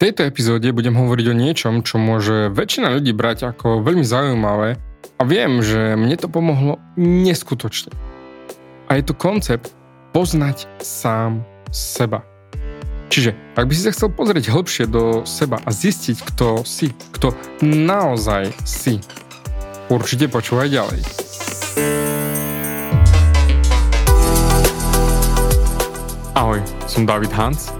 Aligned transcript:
tejto 0.00 0.24
epizóde 0.24 0.72
budem 0.72 0.96
hovoriť 0.96 1.26
o 1.28 1.36
niečom, 1.36 1.74
čo 1.84 2.00
môže 2.00 2.48
väčšina 2.56 2.88
ľudí 2.88 3.12
brať 3.12 3.52
ako 3.52 3.84
veľmi 3.84 4.00
zaujímavé 4.00 4.80
a 5.20 5.22
viem, 5.28 5.60
že 5.60 5.92
mne 5.92 6.16
to 6.16 6.32
pomohlo 6.32 6.80
neskutočne. 6.96 7.92
A 8.88 8.96
je 8.96 9.04
to 9.04 9.12
koncept 9.12 9.76
poznať 10.16 10.64
sám 10.80 11.44
seba. 11.68 12.24
Čiže, 13.12 13.36
ak 13.60 13.68
by 13.68 13.72
si 13.76 13.84
sa 13.84 13.92
chcel 13.92 14.08
pozrieť 14.08 14.48
hĺbšie 14.48 14.88
do 14.88 15.28
seba 15.28 15.60
a 15.60 15.68
zistiť, 15.68 16.16
kto 16.32 16.64
si, 16.64 16.96
kto 17.12 17.36
naozaj 17.60 18.56
si, 18.64 19.04
určite 19.92 20.32
počúvaj 20.32 20.72
ďalej. 20.72 21.00
Ahoj, 26.32 26.64
som 26.88 27.04
David 27.04 27.34
Hans 27.36 27.79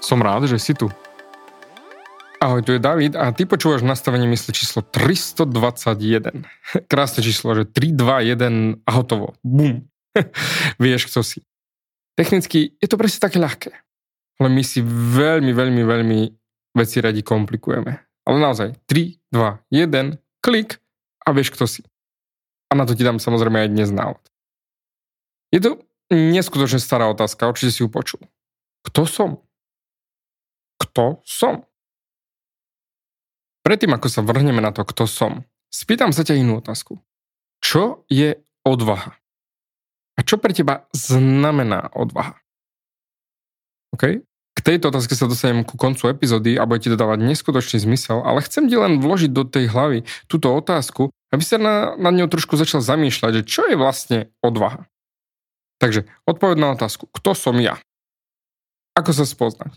Som 0.00 0.20
rád, 0.20 0.46
že 0.46 0.60
si 0.60 0.76
tu. 0.76 0.92
Ahoj, 2.36 2.60
tu 2.60 2.76
je 2.76 2.80
David 2.80 3.16
a 3.16 3.32
ty 3.32 3.48
počúvaš 3.48 3.80
nastavenie 3.80 4.28
mysle 4.28 4.52
číslo 4.52 4.84
321. 4.84 6.44
Krásne 6.92 7.20
číslo, 7.24 7.56
že 7.56 7.64
3, 7.64 7.96
2, 7.96 8.36
1 8.36 8.84
a 8.84 8.90
hotovo. 8.92 9.34
Bum. 9.40 9.88
Vieš, 10.82 11.08
kto 11.08 11.24
si. 11.24 11.40
Technicky 12.16 12.76
je 12.76 12.88
to 12.88 13.00
presne 13.00 13.24
také 13.24 13.40
ľahké. 13.40 13.72
Ale 14.36 14.48
my 14.52 14.60
si 14.60 14.84
veľmi, 14.84 15.52
veľmi, 15.56 15.82
veľmi 15.84 16.20
veci 16.76 17.00
radi 17.00 17.24
komplikujeme. 17.24 17.92
Ale 18.28 18.36
naozaj, 18.36 18.76
3, 18.84 19.32
2, 19.32 19.72
1, 19.72 20.20
klik 20.44 20.76
a 21.24 21.32
vieš, 21.32 21.56
kto 21.56 21.64
si. 21.64 21.80
A 22.68 22.76
na 22.76 22.84
to 22.84 22.92
ti 22.92 23.00
dám 23.00 23.16
samozrejme 23.16 23.64
aj 23.64 23.70
dnes 23.72 23.88
návod. 23.88 24.20
Je 25.54 25.62
to 25.62 25.80
neskutočne 26.12 26.82
stará 26.82 27.08
otázka, 27.08 27.48
určite 27.48 27.72
si 27.72 27.80
ju 27.80 27.88
počul. 27.88 28.20
Kto 28.84 29.08
som? 29.08 29.30
Kto 30.96 31.20
som. 31.28 31.68
Predtým, 33.60 33.92
ako 33.92 34.08
sa 34.08 34.24
vrhneme 34.24 34.64
na 34.64 34.72
to, 34.72 34.80
kto 34.80 35.04
som, 35.04 35.44
spýtam 35.68 36.08
sa 36.16 36.24
ťa 36.24 36.40
inú 36.40 36.64
otázku. 36.64 36.96
Čo 37.60 38.08
je 38.08 38.40
odvaha? 38.64 39.12
A 40.16 40.24
čo 40.24 40.40
pre 40.40 40.56
teba 40.56 40.88
znamená 40.96 41.92
odvaha? 41.92 42.40
OK? 43.92 44.24
K 44.56 44.60
tejto 44.64 44.88
otázke 44.88 45.12
sa 45.12 45.28
dostanem 45.28 45.68
ku 45.68 45.76
koncu 45.76 46.08
epizódy 46.08 46.56
a 46.56 46.64
bude 46.64 46.80
ti 46.80 46.88
to 46.88 46.96
dávať 46.96 47.28
neskutočný 47.28 47.76
zmysel, 47.84 48.24
ale 48.24 48.40
chcem 48.40 48.64
ti 48.72 48.80
len 48.80 48.96
vložiť 48.96 49.28
do 49.36 49.44
tej 49.44 49.68
hlavy 49.68 50.08
túto 50.32 50.48
otázku, 50.48 51.12
aby 51.28 51.44
sa 51.44 51.60
na, 51.60 51.92
na 52.00 52.08
ňou 52.08 52.32
trošku 52.32 52.56
začal 52.56 52.80
zamýšľať, 52.80 53.44
že 53.44 53.48
čo 53.52 53.68
je 53.68 53.76
vlastne 53.76 54.32
odvaha. 54.40 54.88
Takže 55.76 56.08
odpoveď 56.24 56.56
na 56.56 56.72
otázku, 56.72 57.04
kto 57.12 57.36
som 57.36 57.60
ja? 57.60 57.76
Ako 58.96 59.12
sa 59.12 59.28
spoznať? 59.28 59.76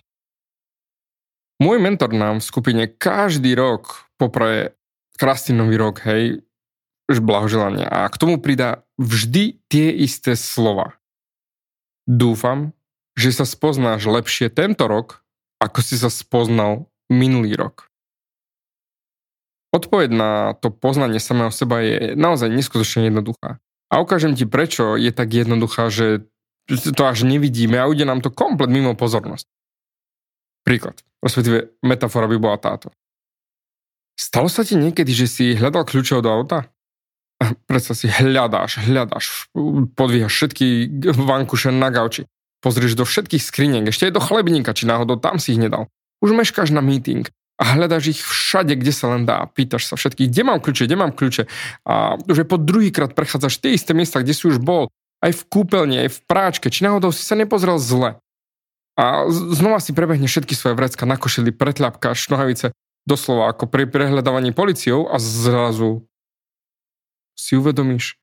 Môj 1.60 1.78
mentor 1.84 2.16
nám 2.16 2.40
v 2.40 2.48
skupine 2.48 2.84
každý 2.88 3.52
rok 3.52 4.08
popraje 4.16 4.80
krásny 5.20 5.52
nový 5.52 5.76
rok, 5.76 6.00
hej, 6.08 6.40
blahoželania. 7.20 7.90
A 7.92 8.08
k 8.08 8.16
tomu 8.16 8.40
pridá 8.40 8.88
vždy 8.96 9.60
tie 9.68 9.92
isté 9.92 10.40
slova. 10.40 10.96
Dúfam, 12.08 12.72
že 13.20 13.36
sa 13.36 13.44
spoznáš 13.44 14.08
lepšie 14.08 14.48
tento 14.48 14.88
rok, 14.88 15.26
ako 15.60 15.84
si 15.84 16.00
sa 16.00 16.08
spoznal 16.08 16.88
minulý 17.12 17.60
rok. 17.60 17.90
Odpoveď 19.76 20.10
na 20.10 20.32
to 20.58 20.72
poznanie 20.72 21.20
samého 21.22 21.52
seba 21.52 21.84
je 21.84 22.16
naozaj 22.16 22.50
neskutočne 22.50 23.12
jednoduchá. 23.12 23.62
A 23.90 24.02
ukážem 24.02 24.34
ti, 24.38 24.48
prečo 24.48 24.96
je 24.96 25.12
tak 25.12 25.34
jednoduchá, 25.34 25.92
že 25.92 26.26
to 26.70 27.04
až 27.04 27.26
nevidíme 27.26 27.78
a 27.78 27.90
ujde 27.90 28.06
nám 28.06 28.22
to 28.22 28.30
komplet 28.30 28.70
mimo 28.70 28.94
pozornosť. 28.94 29.50
Príklad, 30.70 31.02
respektíve 31.26 31.82
metafora 31.82 32.30
by 32.30 32.38
bola 32.38 32.62
táto. 32.62 32.94
Stalo 34.14 34.46
sa 34.46 34.62
ti 34.62 34.78
niekedy, 34.78 35.10
že 35.10 35.26
si 35.26 35.46
hľadal 35.58 35.82
kľúče 35.82 36.22
od 36.22 36.28
auta? 36.30 36.70
Predsa 37.70 37.98
si 37.98 38.06
hľadáš, 38.06 38.86
hľadáš, 38.86 39.50
podvíhaš 39.98 40.30
všetky 40.30 40.94
vankuše 41.18 41.74
na 41.74 41.90
gauči. 41.90 42.30
Pozrieš 42.62 43.00
do 43.00 43.08
všetkých 43.08 43.42
skriniek, 43.42 43.90
ešte 43.90 44.12
aj 44.12 44.14
do 44.14 44.22
chlebníka, 44.22 44.78
či 44.78 44.86
náhodou 44.86 45.18
tam 45.18 45.42
si 45.42 45.58
ich 45.58 45.62
nedal. 45.64 45.90
Už 46.22 46.38
meškáš 46.38 46.70
na 46.70 46.86
meeting 46.86 47.26
a 47.58 47.64
hľadáš 47.74 48.14
ich 48.14 48.22
všade, 48.22 48.78
kde 48.78 48.94
sa 48.94 49.16
len 49.16 49.26
dá. 49.26 49.50
Pýtaš 49.50 49.90
sa 49.90 49.96
všetkých, 49.98 50.30
kde 50.30 50.44
mám 50.46 50.60
kľúče, 50.62 50.86
kde 50.86 51.00
mám 51.00 51.16
kľúče. 51.18 51.50
A 51.88 52.20
už 52.30 52.46
aj 52.46 52.48
po 52.52 52.62
druhýkrát 52.62 53.18
prechádzaš 53.18 53.58
tie 53.58 53.74
isté 53.74 53.98
miesta, 53.98 54.22
kde 54.22 54.38
si 54.38 54.46
už 54.46 54.62
bol. 54.62 54.92
Aj 55.24 55.32
v 55.34 55.42
kúpeľni, 55.50 56.06
aj 56.06 56.10
v 56.14 56.20
práčke, 56.30 56.68
či 56.70 56.86
náhodou 56.86 57.10
si 57.10 57.24
sa 57.26 57.34
nepozrel 57.34 57.82
zle. 57.82 58.20
A 59.00 59.32
znova 59.32 59.80
si 59.80 59.96
prebehne 59.96 60.28
všetky 60.28 60.52
svoje 60.60 60.76
vrecka 60.76 61.08
na 61.08 61.16
košili, 61.16 61.56
pretľapkáš 61.56 62.28
nohavice, 62.28 62.76
doslova 63.08 63.56
ako 63.56 63.72
pri 63.72 63.88
prehľadávaní 63.88 64.52
policiou 64.52 65.08
a 65.08 65.16
zrazu 65.16 66.04
si 67.40 67.56
uvedomíš, 67.56 68.20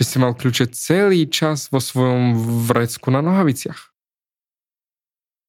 že 0.00 0.04
si 0.08 0.16
mal 0.16 0.32
kľúče 0.32 0.72
celý 0.72 1.28
čas 1.28 1.68
vo 1.68 1.76
svojom 1.76 2.40
vrecku 2.64 3.12
na 3.12 3.20
nohaviciach. 3.20 3.92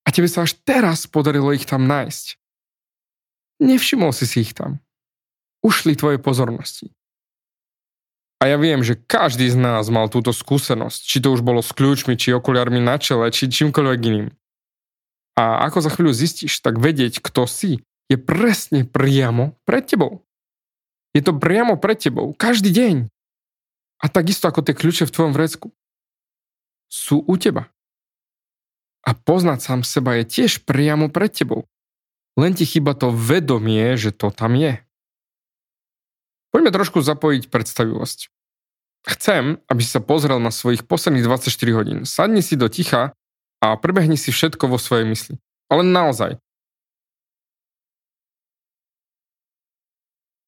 A 0.03 0.11
tebe 0.11 0.27
sa 0.27 0.43
až 0.43 0.59
teraz 0.67 1.07
podarilo 1.07 1.55
ich 1.55 1.63
tam 1.63 1.87
nájsť. 1.87 2.35
Nevšimol 3.63 4.11
si 4.11 4.27
si 4.27 4.43
ich 4.43 4.51
tam. 4.51 4.83
Ušli 5.63 5.95
tvoje 5.95 6.19
pozornosti. 6.19 6.91
A 8.43 8.47
ja 8.47 8.55
viem, 8.59 8.83
že 8.83 8.95
každý 8.99 9.47
z 9.51 9.55
nás 9.59 9.87
mal 9.87 10.07
túto 10.11 10.35
skúsenosť, 10.35 10.99
či 11.03 11.19
to 11.23 11.31
už 11.31 11.43
bolo 11.43 11.59
s 11.63 11.71
kľúčmi, 11.75 12.15
či 12.15 12.35
okuliarmi 12.35 12.79
na 12.79 12.95
čele, 12.99 13.27
či 13.31 13.51
čímkoľvek 13.51 13.99
iným. 14.03 14.27
A 15.39 15.63
ako 15.63 15.79
za 15.79 15.89
chvíľu 15.95 16.11
zistíš, 16.11 16.59
tak 16.59 16.83
vedieť, 16.83 17.23
kto 17.23 17.47
si, 17.47 17.79
je 18.11 18.19
presne 18.19 18.83
priamo 18.83 19.55
pred 19.63 19.88
tebou. 19.88 20.27
Je 21.16 21.23
to 21.23 21.31
priamo 21.31 21.79
pred 21.79 21.95
tebou, 21.95 22.35
každý 22.35 22.75
deň. 22.75 23.07
A 24.03 24.05
takisto 24.11 24.51
ako 24.51 24.67
tie 24.67 24.75
kľúče 24.75 25.07
v 25.07 25.13
tvojom 25.16 25.31
vrecku. 25.31 25.72
Sú 26.91 27.23
u 27.23 27.39
teba. 27.39 27.72
A 29.07 29.16
poznať 29.16 29.63
sám 29.63 29.81
seba 29.88 30.19
je 30.19 30.27
tiež 30.27 30.67
priamo 30.67 31.07
pred 31.07 31.31
tebou. 31.31 31.63
Len 32.35 32.51
ti 32.51 32.67
chyba 32.67 32.91
to 32.91 33.16
vedomie, 33.16 33.95
že 33.95 34.11
to 34.11 34.35
tam 34.35 34.59
je. 34.59 34.83
Poďme 36.51 36.75
trošku 36.75 37.00
zapojiť 37.00 37.47
predstavivosť. 37.47 38.27
Chcem, 39.07 39.63
aby 39.71 39.81
si 39.86 39.91
sa 39.95 40.03
pozrel 40.03 40.44
na 40.44 40.51
svojich 40.51 40.83
posledných 40.83 41.24
24 41.24 41.47
hodín. 41.80 42.00
Sadni 42.03 42.44
si 42.44 42.59
do 42.59 42.68
ticha 42.68 43.15
a 43.59 43.75
prebehni 43.75 44.15
si 44.15 44.31
všetko 44.31 44.71
vo 44.71 44.79
svojej 44.79 45.06
mysli. 45.07 45.35
Ale 45.67 45.83
naozaj. 45.83 46.39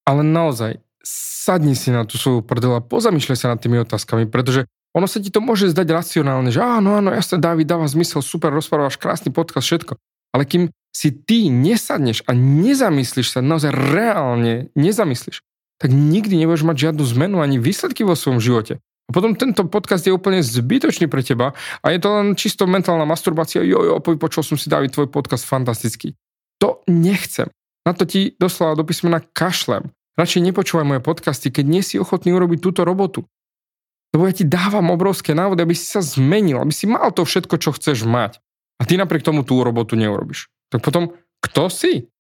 Ale 0.08 0.22
naozaj, 0.26 0.82
sadni 1.06 1.78
si 1.78 1.94
na 1.94 2.04
tú 2.04 2.18
svoju 2.18 2.42
prdel 2.42 2.74
a 2.74 2.82
pozamýšľaj 2.82 3.38
sa 3.38 3.52
nad 3.54 3.62
tými 3.62 3.80
otázkami, 3.86 4.26
pretože 4.28 4.66
ono 4.92 5.08
sa 5.08 5.24
ti 5.24 5.32
to 5.32 5.40
môže 5.40 5.72
zdať 5.72 5.88
racionálne, 5.88 6.52
že 6.52 6.60
áno, 6.60 7.00
áno, 7.00 7.16
jasne, 7.16 7.40
Dávid, 7.40 7.70
dáva 7.70 7.88
zmysel, 7.88 8.20
super, 8.20 8.52
rozprávaš, 8.52 9.00
krásny 9.00 9.32
podcast, 9.32 9.68
všetko. 9.72 9.96
Ale 10.36 10.44
kým 10.44 10.68
si 10.92 11.16
ty 11.16 11.48
nesadneš 11.48 12.28
a 12.28 12.36
nezamyslíš 12.36 13.28
sa, 13.32 13.40
naozaj 13.40 13.72
reálne 13.72 14.68
nezamyslíš, 14.76 15.44
tak 15.80 15.90
nikdy 15.96 16.36
nebudeš 16.44 16.68
mať 16.68 16.92
žiadnu 16.92 17.04
zmenu 17.16 17.38
ani 17.40 17.56
výsledky 17.58 18.04
vo 18.04 18.20
svojom 18.20 18.44
živote. 18.44 18.84
Potom 19.12 19.36
tento 19.36 19.68
podcast 19.68 20.08
je 20.08 20.16
úplne 20.16 20.40
zbytočný 20.40 21.12
pre 21.12 21.22
teba 21.22 21.52
a 21.84 21.86
je 21.92 22.00
to 22.00 22.10
len 22.10 22.28
čisto 22.40 22.64
mentálna 22.64 23.04
masturbácia. 23.04 23.62
Jo, 23.62 23.84
jo, 23.84 23.96
počul 24.00 24.42
som 24.42 24.56
si, 24.56 24.72
David, 24.72 24.96
tvoj 24.96 25.12
podcast 25.12 25.44
fantastický. 25.44 26.16
To 26.64 26.82
nechcem. 26.88 27.52
Na 27.84 27.92
to 27.92 28.08
ti 28.08 28.38
doslova 28.40 28.78
do 28.80 28.86
písmena 28.86 29.20
kašlem. 29.20 29.90
radšej 30.16 30.42
nepočúvaj 30.48 30.86
moje 30.86 31.02
podcasty, 31.02 31.50
keď 31.50 31.66
nie 31.66 31.82
si 31.82 31.98
ochotný 31.98 32.32
urobiť 32.32 32.60
túto 32.62 32.86
robotu. 32.86 33.26
Lebo 34.12 34.28
ja 34.28 34.34
ti 34.36 34.44
dávam 34.44 34.92
obrovské 34.92 35.32
návody, 35.32 35.64
aby 35.64 35.76
si 35.76 35.88
sa 35.88 36.04
zmenil, 36.04 36.60
aby 36.60 36.74
si 36.76 36.86
mal 36.86 37.10
to 37.16 37.24
všetko, 37.24 37.56
čo 37.58 37.72
chceš 37.74 38.04
mať. 38.04 38.38
A 38.78 38.86
ty 38.86 39.00
napriek 39.00 39.24
tomu 39.24 39.42
tú 39.42 39.62
robotu 39.64 39.96
neurobiš. 39.96 40.52
Tak 40.70 40.84
potom, 40.84 41.16
kto 41.42 41.72
si? 41.72 42.12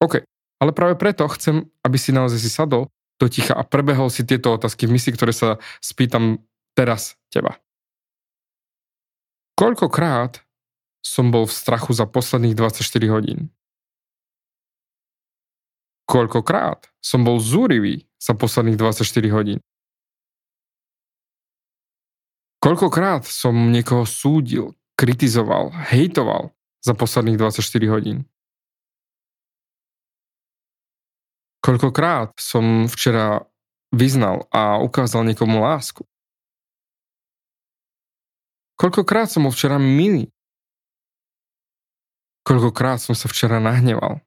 OK, 0.00 0.24
ale 0.58 0.70
práve 0.72 0.96
preto 0.96 1.28
chcem, 1.36 1.68
aby 1.84 1.96
si 2.00 2.10
naozaj 2.10 2.40
si 2.40 2.50
sadol 2.50 2.88
do 3.20 3.28
ticha 3.28 3.52
a 3.52 3.62
prebehol 3.62 4.08
si 4.08 4.24
tieto 4.24 4.56
otázky 4.56 4.88
v 4.88 4.96
mysli, 4.96 5.12
ktoré 5.12 5.36
sa 5.36 5.60
spýtam 5.84 6.40
teraz 6.72 7.20
teba. 7.28 7.60
Koľkokrát 9.60 10.40
som 11.04 11.28
bol 11.28 11.44
v 11.44 11.52
strachu 11.52 11.92
za 11.92 12.08
posledných 12.08 12.56
24 12.56 12.80
hodín? 13.12 13.52
Koľkokrát 16.08 16.88
som 17.04 17.22
bol 17.22 17.36
zúrivý 17.36 18.08
za 18.16 18.32
posledných 18.32 18.80
24 18.80 19.04
hodín? 19.36 19.60
Koľkokrát 22.60 23.24
som 23.24 23.72
niekoho 23.72 24.04
súdil, 24.04 24.76
kritizoval, 24.96 25.72
hejtoval 25.92 26.52
za 26.80 26.92
posledných 26.92 27.36
24 27.36 27.92
hodín? 27.92 28.28
Koľkokrát 31.60 32.32
som 32.40 32.88
včera 32.88 33.44
vyznal 33.92 34.48
a 34.48 34.80
ukázal 34.80 35.28
niekomu 35.28 35.60
lásku? 35.60 36.08
Koľkokrát 38.80 39.28
som 39.28 39.44
bol 39.44 39.52
včera 39.52 39.76
milý? 39.76 40.32
Koľkokrát 42.48 42.96
som 42.96 43.12
sa 43.12 43.28
včera 43.28 43.60
nahneval? 43.60 44.24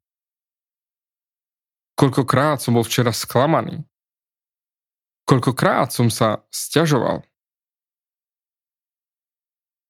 Koľkokrát 1.97 2.61
som 2.61 2.77
bol 2.77 2.85
včera 2.85 3.09
sklamaný? 3.09 3.81
Koľkokrát 5.25 5.89
som 5.89 6.13
sa 6.13 6.45
stiažoval? 6.53 7.25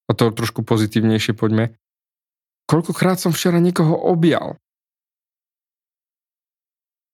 A 0.07 0.11
to 0.15 0.31
trošku 0.31 0.63
pozitívnejšie 0.63 1.35
poďme. 1.35 1.75
Koľkokrát 2.71 3.19
som 3.19 3.35
včera 3.35 3.59
niekoho 3.59 3.99
objal? 3.99 4.62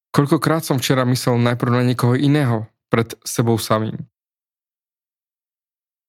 Koľkokrát 0.09 0.65
som 0.65 0.81
včera 0.81 1.05
myslel 1.05 1.37
najprv 1.37 1.69
na 1.69 1.83
niekoho 1.85 2.17
iného 2.17 2.65
pred 2.89 3.13
sebou 3.21 3.61
samým? 3.61 4.09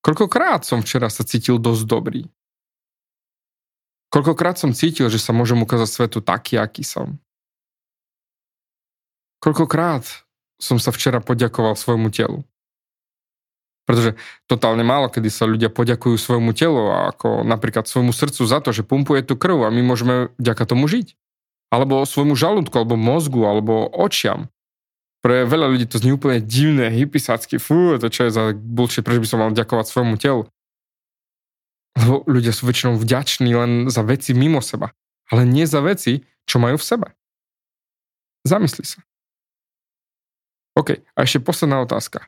Koľkokrát 0.01 0.65
som 0.65 0.81
včera 0.81 1.13
sa 1.13 1.21
cítil 1.21 1.61
dosť 1.61 1.85
dobrý? 1.85 2.23
Koľkokrát 4.09 4.57
som 4.57 4.73
cítil, 4.73 5.13
že 5.13 5.21
sa 5.21 5.37
môžem 5.37 5.61
ukázať 5.61 5.89
svetu 5.89 6.19
taký, 6.25 6.57
aký 6.57 6.81
som? 6.81 7.21
Koľkokrát 9.45 10.09
som 10.57 10.81
sa 10.81 10.91
včera 10.97 11.21
poďakoval 11.21 11.77
svojmu 11.77 12.09
telu? 12.09 12.41
Pretože 13.85 14.17
totálne 14.49 14.83
málo, 14.83 15.13
kedy 15.13 15.29
sa 15.29 15.45
ľudia 15.45 15.69
poďakujú 15.69 16.17
svojmu 16.17 16.57
telu, 16.57 16.89
ako 17.13 17.45
napríklad 17.45 17.85
svojmu 17.85 18.17
srdcu 18.17 18.43
za 18.49 18.65
to, 18.65 18.73
že 18.73 18.83
pumpuje 18.83 19.21
tú 19.21 19.37
krv 19.37 19.69
a 19.69 19.75
my 19.75 19.85
môžeme 19.85 20.33
vďaka 20.41 20.65
tomu 20.65 20.89
žiť 20.89 21.21
alebo 21.71 22.03
svojmu 22.03 22.35
žalúdku, 22.35 22.75
alebo 22.75 22.99
mozgu, 22.99 23.47
alebo 23.47 23.87
očiam. 23.95 24.51
Pre 25.23 25.47
veľa 25.47 25.71
ľudí 25.71 25.87
to 25.87 26.03
znie 26.03 26.17
úplne 26.17 26.43
divné, 26.43 26.91
hypisácky, 26.91 27.63
fú, 27.63 27.95
to 27.97 28.11
čo 28.11 28.27
je 28.27 28.35
za 28.35 28.45
bullshit, 28.53 29.07
prečo 29.07 29.23
by 29.23 29.29
som 29.29 29.39
mal 29.39 29.55
ďakovať 29.55 29.87
svojmu 29.87 30.17
telu. 30.19 30.43
Lebo 31.95 32.27
ľudia 32.27 32.51
sú 32.51 32.67
väčšinou 32.67 32.99
vďační 32.99 33.51
len 33.55 33.73
za 33.93 34.03
veci 34.03 34.35
mimo 34.35 34.59
seba, 34.65 34.91
ale 35.31 35.47
nie 35.47 35.69
za 35.69 35.79
veci, 35.85 36.27
čo 36.49 36.59
majú 36.59 36.81
v 36.81 36.87
sebe. 36.87 37.07
Zamysli 38.43 38.87
sa. 38.89 39.05
OK, 40.75 40.97
a 40.97 41.19
ešte 41.23 41.45
posledná 41.45 41.85
otázka. 41.85 42.25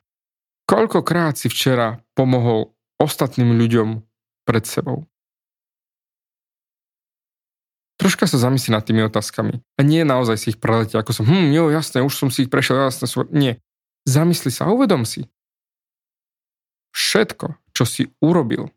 Koľkokrát 0.69 1.41
si 1.41 1.49
včera 1.49 2.05
pomohol 2.13 2.77
ostatným 3.01 3.57
ľuďom 3.57 4.05
pred 4.45 4.65
sebou? 4.69 5.09
Troška 8.03 8.27
sa 8.27 8.35
zamyslí 8.35 8.75
nad 8.75 8.83
tými 8.83 9.07
otázkami. 9.07 9.63
A 9.79 9.81
nie 9.87 10.03
naozaj 10.03 10.35
si 10.35 10.47
ich 10.51 10.59
preletia, 10.59 10.99
ako 10.99 11.15
som, 11.15 11.25
hm, 11.31 11.55
jo, 11.55 11.71
jasné, 11.71 12.03
už 12.03 12.11
som 12.19 12.29
si 12.35 12.45
ich 12.45 12.51
prešiel, 12.51 12.83
jasné. 12.83 13.07
Sú... 13.07 13.23
Nie. 13.31 13.63
Zamysli 14.03 14.51
sa 14.51 14.67
a 14.67 14.75
uvedom 14.75 15.07
si. 15.07 15.31
Všetko, 16.91 17.55
čo 17.71 17.85
si 17.87 18.11
urobil, 18.19 18.75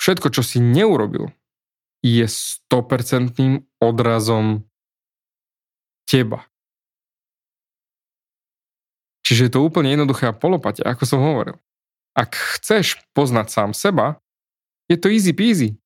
všetko, 0.00 0.32
čo 0.32 0.40
si 0.40 0.58
neurobil, 0.64 1.28
je 2.00 2.24
100% 2.24 3.36
odrazom 3.84 4.64
teba. 6.08 6.48
Čiže 9.28 9.50
je 9.50 9.52
to 9.52 9.60
úplne 9.60 9.92
jednoduché 9.92 10.32
a 10.32 10.34
polopate, 10.34 10.80
ako 10.80 11.04
som 11.04 11.20
hovoril. 11.20 11.60
Ak 12.16 12.32
chceš 12.32 13.04
poznať 13.12 13.52
sám 13.52 13.70
seba, 13.76 14.16
je 14.88 14.96
to 14.96 15.12
easy 15.12 15.36
peasy. 15.36 15.76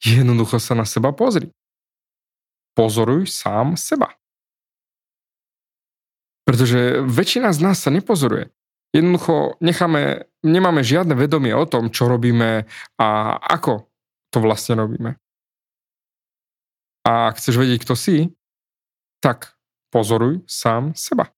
Jednoducho 0.00 0.56
sa 0.62 0.72
na 0.72 0.88
seba 0.88 1.12
pozri 1.12 1.52
pozoruj 2.78 3.26
sám 3.26 3.74
seba. 3.74 4.14
Pretože 6.46 7.02
väčšina 7.02 7.50
z 7.50 7.58
nás 7.66 7.82
sa 7.82 7.90
nepozoruje. 7.90 8.54
Jednoducho 8.94 9.58
necháme, 9.58 10.30
nemáme 10.46 10.86
žiadne 10.86 11.18
vedomie 11.18 11.52
o 11.58 11.66
tom, 11.66 11.90
čo 11.90 12.06
robíme 12.06 12.70
a 12.96 13.08
ako 13.36 13.90
to 14.30 14.38
vlastne 14.38 14.78
robíme. 14.78 15.18
A 17.02 17.34
ak 17.34 17.42
chceš 17.42 17.58
vedieť, 17.58 17.82
kto 17.82 17.98
si, 17.98 18.30
tak 19.18 19.58
pozoruj 19.90 20.46
sám 20.46 20.94
seba. 20.94 21.34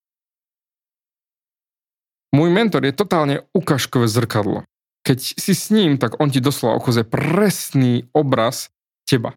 Môj 2.30 2.52
mentor 2.54 2.86
je 2.86 2.94
totálne 2.94 3.42
ukážkové 3.50 4.06
zrkadlo. 4.06 4.62
Keď 5.02 5.18
si 5.18 5.52
s 5.56 5.72
ním, 5.74 5.98
tak 5.98 6.20
on 6.22 6.30
ti 6.30 6.38
doslova 6.38 6.78
okoze 6.78 7.02
presný 7.02 8.06
obraz 8.14 8.70
teba. 9.08 9.34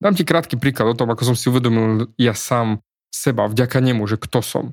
Dám 0.00 0.16
ti 0.16 0.24
krátky 0.24 0.56
príklad 0.56 0.96
o 0.96 0.98
tom, 0.98 1.12
ako 1.12 1.32
som 1.32 1.36
si 1.36 1.52
uvedomil 1.52 2.08
ja 2.16 2.32
sám 2.32 2.80
seba, 3.12 3.44
vďaka 3.44 3.84
nemu, 3.84 4.08
že 4.08 4.16
kto 4.16 4.40
som. 4.40 4.64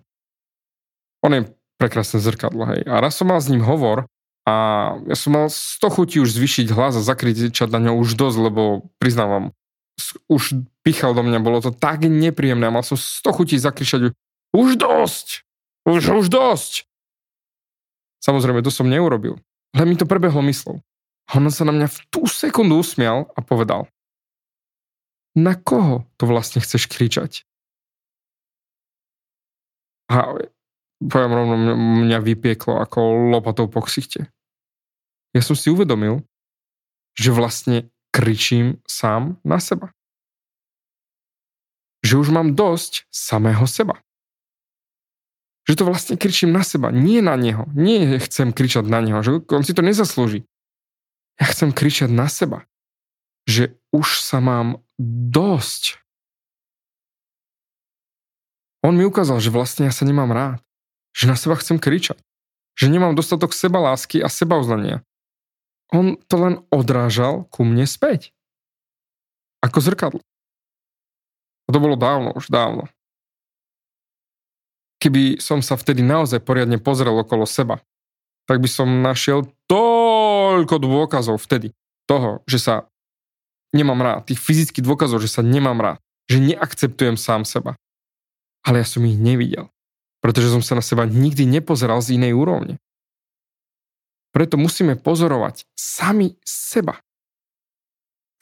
On 1.19 1.31
je 1.35 1.51
prekrásne 1.75 2.23
zrkadlo, 2.23 2.63
hej. 2.71 2.87
A 2.87 3.03
raz 3.03 3.19
som 3.19 3.27
mal 3.27 3.43
s 3.43 3.51
ním 3.51 3.59
hovor 3.59 4.07
a 4.47 4.55
ja 5.03 5.15
som 5.19 5.35
mal 5.35 5.51
100 5.51 5.83
chutí 5.91 6.23
už 6.23 6.31
zvyšiť 6.31 6.71
hlas 6.71 6.95
a 6.95 7.03
zakričať 7.03 7.67
na 7.67 7.83
ňo 7.83 7.99
už 7.99 8.15
dosť, 8.15 8.37
lebo 8.39 8.87
priznávam, 9.03 9.51
už 10.31 10.63
pichal 10.87 11.11
do 11.11 11.27
mňa, 11.27 11.43
bolo 11.43 11.59
to 11.59 11.75
tak 11.75 12.07
nepríjemné. 12.07 12.71
Mal 12.71 12.87
som 12.87 12.95
100 12.95 13.27
chutí 13.35 13.59
zakričať 13.59 14.15
už 14.55 14.69
dosť! 14.79 15.43
Už, 15.83 16.23
už 16.23 16.27
dosť! 16.31 16.87
Samozrejme, 18.23 18.63
to 18.63 18.71
som 18.71 18.87
neurobil. 18.87 19.39
Ale 19.75 19.83
mi 19.83 19.99
to 19.99 20.07
prebehlo 20.07 20.39
myslou. 20.47 20.79
On 21.35 21.43
sa 21.51 21.67
na 21.67 21.75
mňa 21.75 21.87
v 21.91 21.99
tú 22.07 22.23
sekundu 22.23 22.79
usmial 22.79 23.27
a 23.35 23.43
povedal 23.43 23.91
na 25.37 25.53
koho 25.53 26.09
to 26.17 26.25
vlastne 26.25 26.57
chceš 26.65 26.89
kričať? 26.89 27.45
A 30.09 30.33
poviem 30.97 31.33
rovno, 31.35 31.55
mňa 32.09 32.17
vypieklo 32.25 32.81
ako 32.81 33.29
lopatou 33.29 33.69
po 33.69 33.85
ksichte. 33.85 34.25
Ja 35.37 35.45
som 35.45 35.53
si 35.53 35.69
uvedomil, 35.69 36.25
že 37.13 37.29
vlastne 37.29 37.93
kričím 38.09 38.81
sám 38.89 39.37
na 39.45 39.61
seba. 39.61 39.93
Že 42.01 42.25
už 42.25 42.27
mám 42.33 42.57
dosť 42.57 43.05
samého 43.13 43.67
seba. 43.69 44.01
Že 45.67 45.83
to 45.83 45.83
vlastne 45.83 46.15
kričím 46.15 46.55
na 46.55 46.63
seba, 46.63 46.89
nie 46.89 47.19
na 47.19 47.35
neho. 47.35 47.67
Nie 47.75 48.17
chcem 48.23 48.55
kričať 48.55 48.87
na 48.87 49.03
neho, 49.03 49.19
že 49.19 49.43
on 49.51 49.61
si 49.67 49.75
to 49.75 49.83
nezaslúži. 49.83 50.47
Ja 51.37 51.45
chcem 51.51 51.75
kričať 51.75 52.09
na 52.09 52.31
seba. 52.31 52.65
Že 53.47 53.79
už 53.95 54.21
sa 54.21 54.43
mám 54.43 54.83
dosť. 55.31 56.03
On 58.83 58.93
mi 58.93 59.07
ukázal, 59.07 59.39
že 59.39 59.49
vlastne 59.49 59.87
ja 59.87 59.93
sa 59.95 60.03
nemám 60.03 60.29
rád. 60.29 60.59
Že 61.15 61.25
na 61.31 61.35
seba 61.39 61.55
chcem 61.57 61.81
kričať. 61.81 62.19
Že 62.77 62.93
nemám 62.93 63.17
dostatok 63.17 63.55
seba 63.55 63.81
lásky 63.81 64.21
a 64.21 64.29
seba 64.29 64.59
uznania. 64.61 65.01
On 65.89 66.19
to 66.27 66.35
len 66.37 66.55
odrážal 66.69 67.47
ku 67.49 67.63
mne 67.63 67.87
späť. 67.87 68.35
Ako 69.63 69.81
zrkadlo. 69.81 70.21
A 71.67 71.69
to 71.73 71.79
bolo 71.81 71.97
dávno, 71.99 72.35
už 72.35 72.51
dávno. 72.51 72.87
Keby 74.97 75.39
som 75.41 75.59
sa 75.61 75.77
vtedy 75.77 76.01
naozaj 76.01 76.41
poriadne 76.41 76.79
pozrel 76.81 77.13
okolo 77.15 77.45
seba, 77.47 77.83
tak 78.47 78.63
by 78.63 78.69
som 78.71 79.03
našiel 79.03 79.45
toľko 79.67 80.79
dôkazov 80.79 81.43
vtedy 81.43 81.75
toho, 82.07 82.41
že 82.47 82.57
sa 82.63 82.75
nemám 83.77 84.01
rád, 84.01 84.25
tých 84.25 84.41
fyzických 84.41 84.81
dôkazov, 84.81 85.21
že 85.21 85.29
sa 85.29 85.45
nemám 85.45 85.77
rád, 85.77 85.97
že 86.25 86.41
neakceptujem 86.41 87.13
sám 87.13 87.45
seba. 87.45 87.77
Ale 88.65 88.81
ja 88.81 88.87
som 88.89 89.05
ich 89.05 89.15
nevidel, 89.15 89.69
pretože 90.19 90.49
som 90.49 90.65
sa 90.65 90.73
na 90.73 90.83
seba 90.83 91.05
nikdy 91.05 91.45
nepozeral 91.45 92.01
z 92.01 92.17
inej 92.17 92.33
úrovne. 92.33 92.81
Preto 94.35 94.59
musíme 94.59 94.99
pozorovať 94.99 95.69
sami 95.77 96.35
seba. 96.43 96.99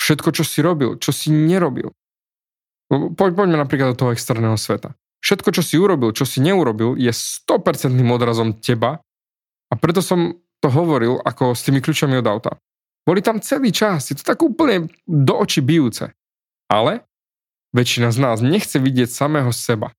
Všetko, 0.01 0.33
čo 0.33 0.43
si 0.43 0.59
robil, 0.63 0.97
čo 0.97 1.13
si 1.13 1.29
nerobil. 1.29 1.93
Po, 2.89 3.09
poďme 3.13 3.57
napríklad 3.57 3.93
do 3.93 3.99
toho 3.99 4.13
externého 4.13 4.57
sveta. 4.57 4.93
všetko, 5.25 5.49
čo 5.57 5.63
si 5.65 5.75
urobil, 5.81 6.13
čo 6.13 6.21
si 6.21 6.37
neurobil, 6.37 6.93
je 7.01 7.09
100% 7.09 7.97
odrazom 8.13 8.53
teba 8.61 9.01
a 9.69 9.73
preto 9.73 10.05
som 10.05 10.37
to 10.61 10.69
hovoril 10.69 11.17
ako 11.25 11.57
s 11.57 11.65
tými 11.65 11.81
kľúčami 11.81 12.21
od 12.21 12.27
auta. 12.29 12.51
Boli 13.05 13.21
tam 13.21 13.37
celý 13.37 13.69
čas, 13.69 14.09
je 14.09 14.17
to 14.17 14.25
tak 14.25 14.41
úplne 14.41 14.89
do 15.05 15.37
očí 15.37 15.61
bijúce. 15.61 16.17
Ale 16.65 17.05
väčšina 17.77 18.09
z 18.09 18.17
nás 18.17 18.41
nechce 18.41 18.81
vidieť 18.81 19.09
samého 19.13 19.53
seba. 19.53 19.93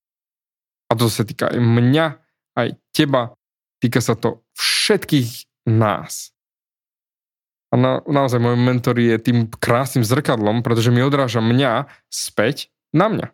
A 0.91 0.95
to 0.95 1.07
sa 1.07 1.23
týka 1.23 1.47
aj 1.47 1.59
mňa, 1.59 2.05
aj 2.59 2.67
teba, 2.91 3.35
týka 3.79 4.03
sa 4.03 4.19
to 4.19 4.43
všetkých 4.59 5.47
nás. 5.71 6.35
A 7.71 7.75
na, 7.75 7.99
naozaj 8.07 8.39
môj 8.39 8.55
mentor 8.55 8.95
je 8.99 9.15
tým 9.19 9.47
krásnym 9.51 10.03
zrkadlom, 10.03 10.63
pretože 10.63 10.91
mi 10.91 11.03
odráža 11.03 11.43
mňa 11.43 11.91
späť 12.07 12.71
na 12.95 13.11
mňa. 13.11 13.27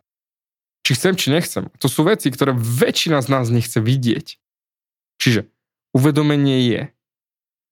Či 0.84 0.90
chcem, 0.98 1.14
či 1.16 1.26
nechcem. 1.30 1.64
To 1.80 1.86
sú 1.86 2.04
veci, 2.04 2.28
ktoré 2.28 2.52
väčšina 2.54 3.22
z 3.22 3.28
nás 3.30 3.46
nechce 3.48 3.78
vidieť. 3.78 4.36
Čiže 5.22 5.48
uvedomenie 5.94 6.66
je, 6.66 6.82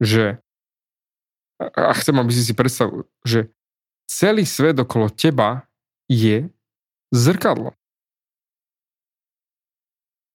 že 0.01 0.25
a 1.71 1.93
chcem, 1.95 2.17
aby 2.19 2.33
si 2.35 2.43
si 2.43 2.55
predstavil, 2.57 3.07
že 3.23 3.53
celý 4.11 4.43
svet 4.49 4.75
okolo 4.81 5.13
teba 5.13 5.69
je 6.11 6.51
zrkadlo. 7.15 7.77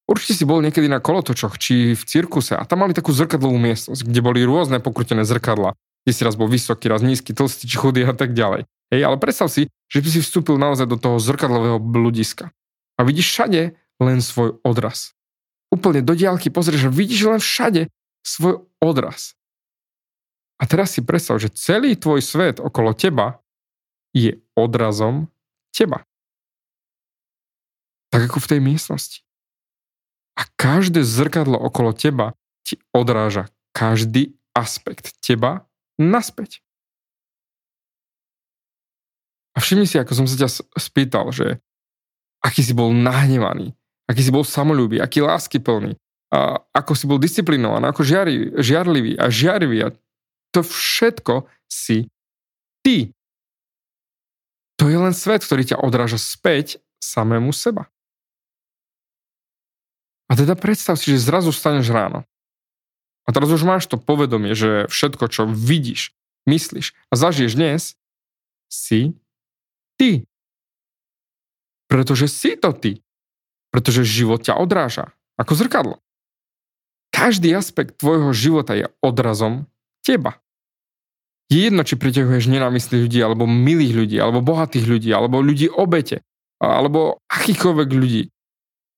Určite 0.08 0.40
si 0.40 0.48
bol 0.48 0.64
niekedy 0.64 0.88
na 0.88 1.04
kolotočoch 1.04 1.60
či 1.60 1.92
v 1.92 2.04
cirkuse 2.08 2.56
a 2.56 2.64
tam 2.64 2.88
mali 2.88 2.96
takú 2.96 3.12
zrkadlovú 3.12 3.60
miestnosť, 3.60 4.08
kde 4.08 4.24
boli 4.24 4.40
rôzne 4.48 4.80
pokrutené 4.80 5.28
zrkadla. 5.28 5.76
Kde 6.08 6.12
si 6.16 6.24
raz 6.24 6.40
bol 6.40 6.48
vysoký, 6.48 6.88
raz 6.88 7.04
nízky, 7.04 7.36
tlstý 7.36 7.68
či 7.68 7.76
chudý 7.76 8.08
a 8.08 8.16
tak 8.16 8.32
ďalej. 8.32 8.64
Hej, 8.88 9.02
ale 9.04 9.20
predstav 9.20 9.52
si, 9.52 9.68
že 9.92 10.00
by 10.00 10.08
si 10.08 10.24
vstúpil 10.24 10.56
naozaj 10.56 10.88
do 10.88 10.96
toho 10.96 11.20
zrkadlového 11.20 11.84
bludiska. 11.84 12.56
A 12.96 13.04
vidíš 13.04 13.36
všade 13.36 13.76
len 14.00 14.24
svoj 14.24 14.64
odraz. 14.64 15.12
Úplne 15.68 16.00
do 16.00 16.16
diálky 16.16 16.48
pozrieš 16.48 16.88
a 16.88 16.96
vidíš 16.96 17.28
len 17.28 17.42
všade 17.44 17.92
svoj 18.24 18.64
odraz. 18.80 19.36
A 20.58 20.64
teraz 20.66 20.98
si 20.98 21.06
predstav, 21.06 21.38
že 21.38 21.54
celý 21.54 21.94
tvoj 21.94 22.22
svet 22.22 22.58
okolo 22.58 22.98
teba 22.98 23.42
je 24.14 24.42
odrazom 24.58 25.30
teba. 25.70 26.02
Tak 28.10 28.32
ako 28.32 28.42
v 28.42 28.50
tej 28.56 28.60
miestnosti. 28.64 29.22
A 30.38 30.46
každé 30.58 31.06
zrkadlo 31.06 31.58
okolo 31.58 31.94
teba 31.94 32.34
ti 32.66 32.82
odráža 32.94 33.50
každý 33.74 34.34
aspekt 34.58 35.14
teba 35.22 35.70
naspäť. 36.02 36.66
A 39.54 39.62
všimni 39.62 39.90
si, 39.90 39.98
ako 39.98 40.14
som 40.14 40.28
sa 40.30 40.38
ťa 40.38 40.50
spýtal, 40.78 41.30
že 41.34 41.58
aký 42.42 42.62
si 42.62 42.74
bol 42.78 42.94
nahnevaný, 42.94 43.74
aký 44.06 44.22
si 44.22 44.30
bol 44.34 44.46
samolúbý, 44.46 45.02
aký 45.02 45.26
láskyplný, 45.26 45.98
a 46.30 46.62
ako 46.76 46.94
si 46.94 47.06
bol 47.10 47.18
disciplinovaný, 47.18 47.90
ako 47.90 48.02
žiarivý, 48.04 48.46
žiarlivý 48.60 49.14
a 49.16 49.26
žiarivý. 49.32 49.78
A 49.88 49.90
to 50.52 50.64
všetko 50.64 51.48
si 51.68 52.08
ty. 52.84 53.12
To 54.78 54.88
je 54.88 54.98
len 54.98 55.12
svet, 55.12 55.42
ktorý 55.42 55.66
ťa 55.66 55.82
odráža 55.82 56.22
späť 56.22 56.80
samému 57.02 57.50
seba. 57.52 57.90
A 60.28 60.36
teda 60.36 60.60
predstav 60.60 61.00
si, 61.00 61.16
že 61.16 61.24
zrazu 61.24 61.56
staneš 61.56 61.90
ráno. 61.90 62.28
A 63.28 63.36
teraz 63.36 63.52
už 63.52 63.64
máš 63.68 63.88
to 63.88 64.00
povedomie, 64.00 64.56
že 64.56 64.88
všetko, 64.88 65.28
čo 65.28 65.44
vidíš, 65.48 66.16
myslíš 66.48 66.96
a 67.12 67.14
zažiješ 67.16 67.54
dnes, 67.60 67.82
si 68.72 69.16
ty. 70.00 70.28
Pretože 71.88 72.28
si 72.28 72.56
to 72.60 72.72
ty. 72.76 73.04
Pretože 73.72 74.08
život 74.08 74.44
ťa 74.44 74.60
odráža. 74.60 75.16
Ako 75.40 75.56
zrkadlo. 75.56 76.00
Každý 77.12 77.52
aspekt 77.56 78.00
tvojho 78.00 78.32
života 78.36 78.76
je 78.76 78.92
odrazom 79.00 79.68
teba. 80.08 80.40
Je 81.52 81.68
jedno, 81.68 81.84
či 81.84 82.00
priťahuješ 82.00 82.48
nenávistných 82.48 83.04
ľudí, 83.08 83.20
alebo 83.20 83.44
milých 83.44 83.94
ľudí, 83.96 84.18
alebo 84.20 84.40
bohatých 84.40 84.86
ľudí, 84.88 85.12
alebo 85.12 85.44
ľudí 85.44 85.68
obete, 85.68 86.24
alebo 86.60 87.20
akýchkoľvek 87.28 87.90
ľudí. 87.92 88.24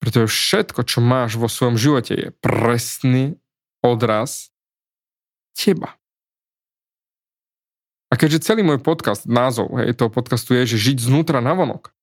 Pretože 0.01 0.29
všetko, 0.29 0.85
čo 0.85 1.01
máš 1.01 1.37
vo 1.37 1.49
svojom 1.49 1.77
živote, 1.77 2.13
je 2.13 2.27
presný 2.41 3.37
odraz 3.81 4.53
teba. 5.57 5.97
A 8.09 8.17
keďže 8.17 8.49
celý 8.49 8.65
môj 8.65 8.81
podcast, 8.81 9.29
názov 9.29 9.69
hej, 9.77 9.93
toho 9.93 10.09
podcastu 10.09 10.57
je, 10.57 10.73
že 10.73 10.93
žiť 10.93 11.05
znútra 11.05 11.45
na 11.45 11.53
vonok, 11.53 11.93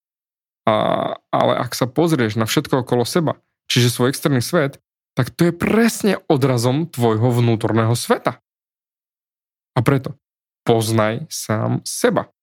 a, 0.63 0.75
ale 1.31 1.53
ak 1.59 1.75
sa 1.75 1.87
pozrieš 1.87 2.39
na 2.39 2.47
všetko 2.47 2.87
okolo 2.87 3.03
seba, 3.03 3.35
čiže 3.67 3.91
svoj 3.91 4.15
externý 4.15 4.39
svet, 4.39 4.79
tak 5.19 5.35
to 5.35 5.51
je 5.51 5.53
presne 5.55 6.21
odrazom 6.31 6.87
tvojho 6.87 7.33
vnútorného 7.33 7.91
sveta. 7.97 8.39
A 9.77 9.79
preto 9.85 10.17
poznaj 10.65 11.29
sám 11.29 11.85
seba 11.85 12.33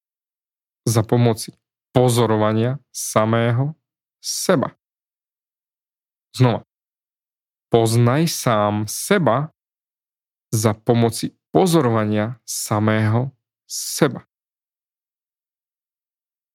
za 0.86 1.02
pomoci 1.02 1.50
pozorovania 1.90 2.78
samého 2.94 3.74
seba. 4.22 4.78
Znova. 6.30 6.62
Poznaj 7.74 8.30
sám 8.30 8.86
seba 8.86 9.50
za 10.54 10.78
pomoci 10.78 11.34
pozorovania 11.50 12.38
samého 12.46 13.34
seba. 13.66 14.22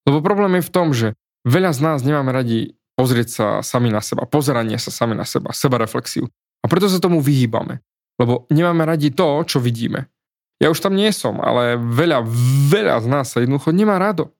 Lebo 0.07 0.23
problém 0.23 0.57
je 0.59 0.67
v 0.67 0.73
tom, 0.73 0.87
že 0.95 1.07
veľa 1.43 1.75
z 1.75 1.79
nás 1.83 1.99
nemáme 2.07 2.31
radi 2.31 2.79
pozrieť 2.95 3.27
sa 3.27 3.47
sami 3.63 3.91
na 3.91 3.99
seba, 3.99 4.27
pozeranie 4.27 4.79
sa 4.79 4.91
sami 4.91 5.15
na 5.15 5.27
seba, 5.27 5.51
seba 5.51 5.79
reflexiu. 5.79 6.27
A 6.63 6.67
preto 6.67 6.91
sa 6.91 6.99
tomu 6.99 7.23
vyhýbame. 7.23 7.79
Lebo 8.19 8.47
nemáme 8.51 8.83
radi 8.83 9.15
to, 9.15 9.47
čo 9.47 9.63
vidíme. 9.63 10.11
Ja 10.59 10.67
už 10.67 10.83
tam 10.83 10.99
nie 10.99 11.07
som, 11.15 11.39
ale 11.39 11.79
veľa, 11.79 12.23
veľa 12.67 12.95
z 12.99 13.07
nás 13.07 13.31
sa 13.31 13.39
jednoducho 13.39 13.71
nemá 13.71 13.95
rado. 13.95 14.35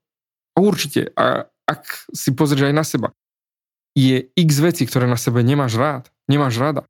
A 0.52 0.60
určite, 0.60 1.16
a 1.16 1.48
ak 1.64 2.12
si 2.12 2.36
pozrieš 2.36 2.68
aj 2.68 2.76
na 2.76 2.84
seba, 2.84 3.10
je 3.96 4.28
x 4.36 4.50
veci, 4.60 4.84
ktoré 4.84 5.08
na 5.08 5.16
sebe 5.16 5.40
nemáš 5.40 5.80
rád, 5.80 6.12
nemáš 6.28 6.60
rada. 6.60 6.84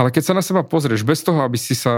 Ale 0.00 0.08
keď 0.08 0.32
sa 0.32 0.34
na 0.34 0.40
seba 0.40 0.64
pozrieš, 0.64 1.04
bez 1.04 1.20
toho, 1.20 1.44
aby 1.44 1.60
si 1.60 1.76
sa 1.76 1.92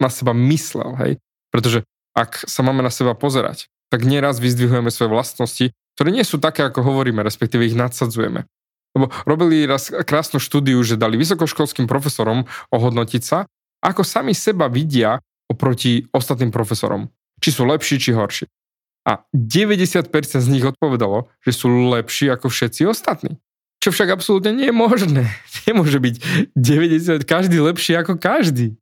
na 0.00 0.08
seba 0.08 0.32
myslel, 0.32 0.94
hej, 1.04 1.12
pretože 1.52 1.84
ak 2.16 2.48
sa 2.48 2.64
máme 2.64 2.80
na 2.80 2.94
seba 2.94 3.12
pozerať, 3.12 3.68
tak 3.92 4.08
nieraz 4.08 4.40
vyzdvihujeme 4.40 4.88
svoje 4.88 5.10
vlastnosti, 5.12 5.66
ktoré 5.98 6.08
nie 6.14 6.22
sú 6.22 6.38
také, 6.38 6.62
ako 6.62 6.86
hovoríme, 6.86 7.20
respektíve 7.26 7.66
ich 7.66 7.74
nadsadzujeme. 7.74 8.46
Lebo 8.94 9.10
robili 9.26 9.66
raz 9.66 9.90
krásnu 9.90 10.38
štúdiu, 10.38 10.78
že 10.86 10.94
dali 10.94 11.18
vysokoškolským 11.18 11.90
profesorom 11.90 12.46
ohodnotiť 12.70 13.22
sa, 13.26 13.50
ako 13.82 14.02
sami 14.02 14.34
seba 14.34 14.66
vidia 14.66 15.18
oproti 15.48 16.04
ostatným 16.12 16.52
profesorom. 16.52 17.08
Či 17.38 17.50
sú 17.54 17.62
lepší, 17.64 17.96
či 18.02 18.10
horší 18.12 18.46
a 19.08 19.24
90% 19.32 20.12
z 20.44 20.48
nich 20.52 20.60
odpovedalo, 20.68 21.32
že 21.40 21.56
sú 21.56 21.72
lepší 21.88 22.28
ako 22.28 22.52
všetci 22.52 22.84
ostatní. 22.84 23.40
Čo 23.80 23.94
však 23.94 24.12
absolútne 24.12 24.52
nie 24.52 24.68
je 24.68 24.76
možné. 24.76 25.32
Nemôže 25.66 25.96
byť 25.96 26.14
90, 26.52 27.24
každý 27.24 27.56
lepší 27.64 27.96
ako 27.96 28.20
každý. 28.20 28.76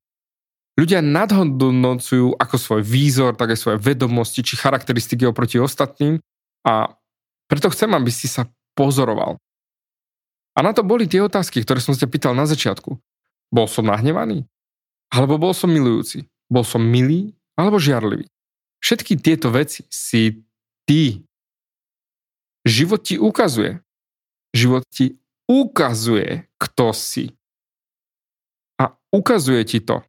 Ľudia 0.77 1.01
nadhodnocujú 1.01 2.37
ako 2.37 2.57
svoj 2.59 2.83
výzor, 2.85 3.33
tak 3.39 3.55
aj 3.55 3.59
svoje 3.63 3.79
vedomosti 3.81 4.45
či 4.45 4.61
charakteristiky 4.61 5.25
oproti 5.25 5.57
ostatným 5.57 6.21
a 6.67 6.91
preto 7.49 7.73
chcem, 7.73 7.89
aby 7.97 8.11
si 8.13 8.29
sa 8.29 8.51
pozoroval. 8.77 9.41
A 10.57 10.59
na 10.61 10.77
to 10.77 10.85
boli 10.85 11.09
tie 11.09 11.23
otázky, 11.23 11.63
ktoré 11.65 11.81
som 11.81 11.97
sa 11.97 12.05
pýtal 12.11 12.37
na 12.37 12.45
začiatku. 12.45 12.99
Bol 13.49 13.67
som 13.71 13.89
nahnevaný? 13.89 14.45
Alebo 15.17 15.41
bol 15.41 15.57
som 15.57 15.73
milujúci? 15.73 16.29
Bol 16.53 16.61
som 16.61 16.85
milý? 16.85 17.33
Alebo 17.57 17.81
žiarlivý? 17.81 18.29
Všetky 18.85 19.17
tieto 19.17 19.49
veci 19.49 19.89
si 19.89 20.45
ty. 20.85 21.25
Život 22.69 23.01
ti 23.01 23.17
ukazuje. 23.17 23.81
Život 24.53 24.85
ti 24.93 25.17
ukazuje, 25.49 26.45
kto 26.61 26.93
si. 26.93 27.33
A 28.77 28.93
ukazuje 29.09 29.65
ti 29.65 29.81
to. 29.81 30.05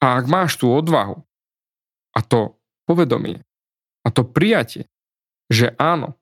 A 0.00 0.16
ak 0.16 0.24
máš 0.32 0.56
tú 0.56 0.72
odvahu 0.72 1.20
a 2.16 2.20
to 2.24 2.56
povedomie 2.88 3.44
a 4.04 4.08
to 4.12 4.24
prijatie, 4.24 4.88
že 5.48 5.72
áno, 5.80 6.16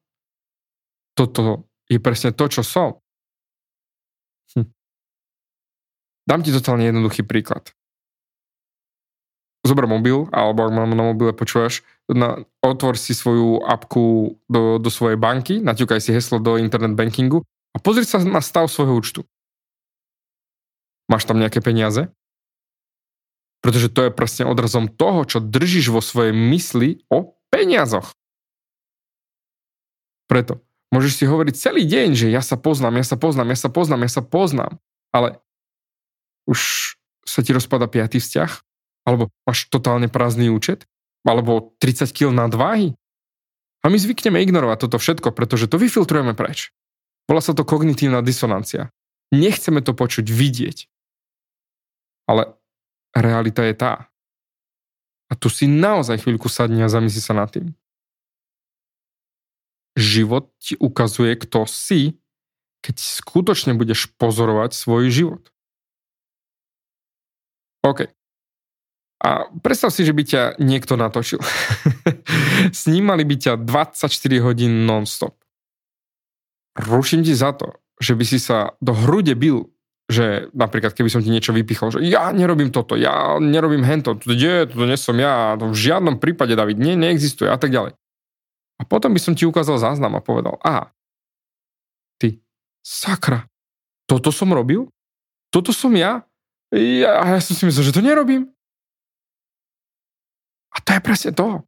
toto 1.15 1.67
je 1.91 1.99
presne 1.99 2.31
to, 2.31 2.47
čo 2.47 2.63
som. 2.63 3.03
Hm. 4.55 4.71
Dám 6.23 6.47
ti 6.47 6.55
totálne 6.55 6.87
jednoduchý 6.87 7.27
príklad 7.27 7.75
zober 9.63 9.87
mobil, 9.87 10.27
alebo 10.35 10.67
ak 10.67 10.75
na 10.75 11.05
mobile 11.15 11.31
počúvaš, 11.31 11.87
na, 12.11 12.43
otvor 12.61 12.99
si 12.99 13.15
svoju 13.15 13.63
apku 13.63 14.37
do, 14.51 14.83
do 14.83 14.91
svojej 14.91 15.15
banky, 15.15 15.63
naťukaj 15.63 16.03
si 16.03 16.11
heslo 16.11 16.43
do 16.43 16.59
internet 16.59 16.99
bankingu 16.99 17.47
a 17.73 17.79
pozri 17.79 18.03
sa 18.03 18.19
na 18.21 18.43
stav 18.43 18.67
svojho 18.67 18.99
účtu. 18.99 19.21
Máš 21.07 21.31
tam 21.31 21.39
nejaké 21.39 21.63
peniaze? 21.63 22.11
Pretože 23.63 23.95
to 23.95 24.11
je 24.11 24.11
presne 24.11 24.51
odrazom 24.51 24.91
toho, 24.91 25.23
čo 25.23 25.39
držíš 25.39 25.95
vo 25.95 26.03
svojej 26.03 26.35
mysli 26.35 27.07
o 27.07 27.39
peniazoch. 27.55 28.11
Preto 30.27 30.59
Môžeš 30.93 31.17
si 31.17 31.25
hovoriť 31.25 31.57
celý 31.57 31.89
deň, 31.89 32.09
že 32.13 32.29
ja 32.29 32.45
sa 32.45 32.61
poznám, 32.61 33.01
ja 33.01 33.07
sa 33.09 33.17
poznám, 33.17 33.49
ja 33.49 33.57
sa 33.57 33.73
poznám, 33.73 34.05
ja 34.05 34.11
sa 34.13 34.21
poznám. 34.21 34.77
Ale 35.09 35.41
už 36.49 36.95
sa 37.23 37.41
ti 37.41 37.55
rozpada 37.55 37.87
piatý 37.87 38.19
vzťah? 38.19 38.51
Alebo 39.07 39.31
máš 39.47 39.67
totálne 39.71 40.07
prázdny 40.07 40.51
účet? 40.51 40.87
Alebo 41.23 41.75
30 41.79 42.11
kg 42.11 42.31
nadváhy? 42.35 42.95
A 43.83 43.91
my 43.91 43.99
zvykneme 43.99 44.39
ignorovať 44.47 44.87
toto 44.87 44.99
všetko, 45.03 45.35
pretože 45.35 45.67
to 45.67 45.79
vyfiltrujeme 45.79 46.39
preč. 46.39 46.71
Volá 47.27 47.43
sa 47.43 47.55
to 47.55 47.67
kognitívna 47.67 48.23
disonancia. 48.23 48.95
Nechceme 49.35 49.83
to 49.83 49.95
počuť, 49.95 50.27
vidieť. 50.27 50.87
Ale 52.31 52.55
realita 53.15 53.67
je 53.67 53.75
tá. 53.75 53.93
A 55.31 55.35
tu 55.35 55.49
si 55.49 55.67
naozaj 55.67 56.23
chvíľku 56.23 56.47
sadni 56.47 56.85
a 56.85 56.93
zamysli 56.93 57.23
sa 57.25 57.35
nad 57.35 57.51
tým. 57.51 57.75
Život 59.97 60.53
ti 60.61 60.77
ukazuje, 60.79 61.37
kto 61.37 61.69
si, 61.69 62.21
keď 62.81 62.97
skutočne 62.97 63.77
budeš 63.77 64.09
pozorovať 64.17 64.73
svoj 64.73 65.13
život. 65.13 65.52
OK. 67.83 68.09
A 69.23 69.47
predstav 69.63 69.95
si, 69.95 70.03
že 70.03 70.11
by 70.11 70.23
ťa 70.27 70.43
niekto 70.59 70.99
natočil. 70.99 71.39
Snímali 72.83 73.23
by 73.23 73.37
ťa 73.39 73.53
24 73.59 74.11
hodín 74.43 74.83
non-stop. 74.83 75.39
Ruším 76.75 77.23
ti 77.23 77.35
za 77.35 77.55
to, 77.55 77.79
že 78.03 78.19
by 78.19 78.25
si 78.27 78.43
sa 78.43 78.75
do 78.83 78.91
hrude 78.91 79.39
bil 79.39 79.71
že 80.13 80.53
napríklad 80.53 80.93
keby 80.93 81.09
som 81.09 81.25
ti 81.25 81.33
niečo 81.33 81.57
vypichol, 81.57 81.97
že 81.97 82.05
ja 82.05 82.29
nerobím 82.37 82.69
toto, 82.69 82.99
ja 82.99 83.41
nerobím 83.41 83.81
hento, 83.87 84.19
to 84.19 84.37
je, 84.37 84.69
to 84.69 84.85
nie 84.85 84.99
som 85.01 85.17
ja, 85.17 85.57
to 85.57 85.73
v 85.73 85.79
žiadnom 85.79 86.21
prípade, 86.21 86.53
David, 86.53 86.77
nie, 86.77 86.99
neexistuje 86.99 87.49
a 87.49 87.57
tak 87.57 87.73
ďalej. 87.73 87.97
A 88.77 88.83
potom 88.85 89.15
by 89.15 89.21
som 89.23 89.33
ti 89.33 89.49
ukázal 89.49 89.81
záznam 89.81 90.13
a 90.19 90.25
povedal, 90.25 90.61
a 90.61 90.93
ty, 92.21 92.45
sakra, 92.85 93.49
toto 94.05 94.29
som 94.29 94.53
robil? 94.53 94.91
Toto 95.49 95.73
som 95.73 95.95
ja? 95.97 96.27
Ja 96.73 97.21
a 97.21 97.37
ja 97.37 97.41
som 97.45 97.53
si 97.53 97.69
myslel, 97.69 97.93
že 97.93 97.97
to 97.97 98.01
nerobím. 98.01 98.49
A 100.73 100.81
to 100.81 100.97
je 100.97 101.01
presne 101.05 101.31
to. 101.37 101.61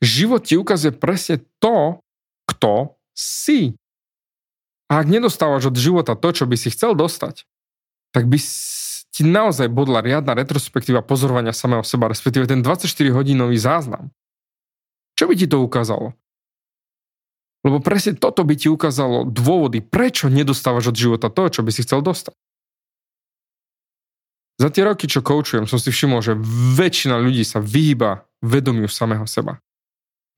Život 0.00 0.48
ti 0.48 0.56
ukazuje 0.56 0.92
presne 0.96 1.44
to, 1.60 2.00
kto 2.48 2.96
si. 3.12 3.76
A 4.88 5.00
ak 5.00 5.08
nedostávaš 5.08 5.68
od 5.72 5.76
života 5.76 6.16
to, 6.16 6.28
čo 6.32 6.44
by 6.44 6.56
si 6.56 6.72
chcel 6.72 6.96
dostať, 6.96 7.44
tak 8.12 8.28
by 8.28 8.36
ti 9.14 9.22
naozaj 9.22 9.70
bodla 9.70 10.02
riadna 10.02 10.34
retrospektíva 10.34 11.04
pozorovania 11.04 11.54
samého 11.54 11.86
seba, 11.86 12.10
respektíve 12.10 12.50
ten 12.50 12.60
24-hodinový 12.60 13.56
záznam. 13.56 14.10
Čo 15.14 15.30
by 15.30 15.34
ti 15.38 15.46
to 15.46 15.62
ukázalo? 15.62 16.12
Lebo 17.64 17.80
presne 17.80 18.12
toto 18.12 18.44
by 18.44 18.54
ti 18.60 18.68
ukázalo 18.68 19.24
dôvody, 19.24 19.80
prečo 19.80 20.28
nedostávaš 20.28 20.92
od 20.92 20.96
života 21.00 21.32
to, 21.32 21.48
čo 21.48 21.60
by 21.64 21.70
si 21.72 21.80
chcel 21.80 22.04
dostať. 22.04 22.36
Za 24.54 24.70
tie 24.70 24.86
roky, 24.86 25.10
čo 25.10 25.18
koučujem, 25.18 25.66
som 25.66 25.82
si 25.82 25.90
všimol, 25.90 26.22
že 26.22 26.38
väčšina 26.78 27.18
ľudí 27.18 27.42
sa 27.42 27.58
vyhýba 27.58 28.22
vedomiu 28.38 28.86
samého 28.86 29.26
seba. 29.26 29.58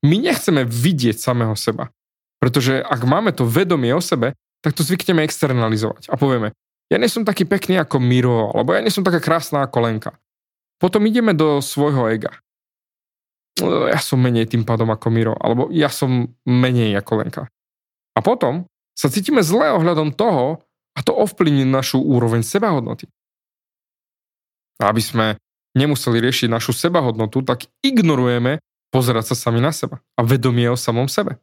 My 0.01 0.17
nechceme 0.17 0.65
vidieť 0.65 1.17
samého 1.21 1.53
seba. 1.53 1.93
Pretože 2.37 2.81
ak 2.81 3.01
máme 3.05 3.33
to 3.33 3.45
vedomie 3.45 3.93
o 3.93 4.01
sebe, 4.01 4.33
tak 4.61 4.73
to 4.73 4.85
zvykneme 4.85 5.25
externalizovať 5.25 6.09
a 6.09 6.17
povieme, 6.17 6.53
ja 6.87 6.97
nie 6.97 7.11
som 7.11 7.27
taký 7.27 7.43
pekný 7.43 7.77
ako 7.81 7.99
Miro, 7.99 8.53
alebo 8.53 8.73
ja 8.73 8.81
nie 8.81 8.93
som 8.93 9.03
taká 9.03 9.19
krásna 9.19 9.65
ako 9.65 9.77
Lenka. 9.83 10.11
Potom 10.79 11.03
ideme 11.03 11.35
do 11.35 11.59
svojho 11.59 12.07
ega. 12.13 12.31
Ja 13.61 13.97
som 13.97 14.21
menej 14.21 14.45
tým 14.45 14.63
pádom 14.63 14.93
ako 14.93 15.09
Miro, 15.09 15.33
alebo 15.35 15.67
ja 15.73 15.89
som 15.89 16.31
menej 16.45 16.93
ako 17.01 17.13
Lenka. 17.25 17.43
A 18.13 18.19
potom 18.21 18.69
sa 18.93 19.09
cítime 19.09 19.41
zle 19.41 19.73
ohľadom 19.73 20.13
toho, 20.13 20.61
a 20.97 20.99
to 21.05 21.13
ovplyvní 21.13 21.65
našu 21.65 22.01
úroveň 22.01 22.41
sebahodnoty. 22.41 23.05
A 24.77 24.93
aby 24.93 25.01
sme 25.01 25.25
nemuseli 25.73 26.21
riešiť 26.21 26.49
našu 26.49 26.73
sebahodnotu, 26.73 27.41
tak 27.45 27.69
ignorujeme 27.81 28.61
pozerať 28.93 29.33
sa 29.33 29.49
sami 29.49 29.61
na 29.61 29.73
seba 29.73 30.01
a 30.17 30.21
vedomie 30.25 30.69
o 30.69 30.77
samom 30.77 31.05
sebe. 31.09 31.37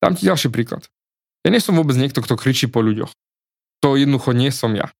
Dám 0.00 0.16
ti 0.16 0.28
ďalší 0.28 0.52
príklad. 0.52 0.88
Ja 1.44 1.52
nie 1.52 1.60
som 1.60 1.76
vôbec 1.76 1.96
niekto, 1.96 2.20
kto 2.20 2.36
kričí 2.36 2.68
po 2.68 2.84
ľuďoch. 2.84 3.12
To 3.84 3.96
jednoducho 3.96 4.32
nie 4.32 4.48
som 4.52 4.72
ja. 4.72 4.92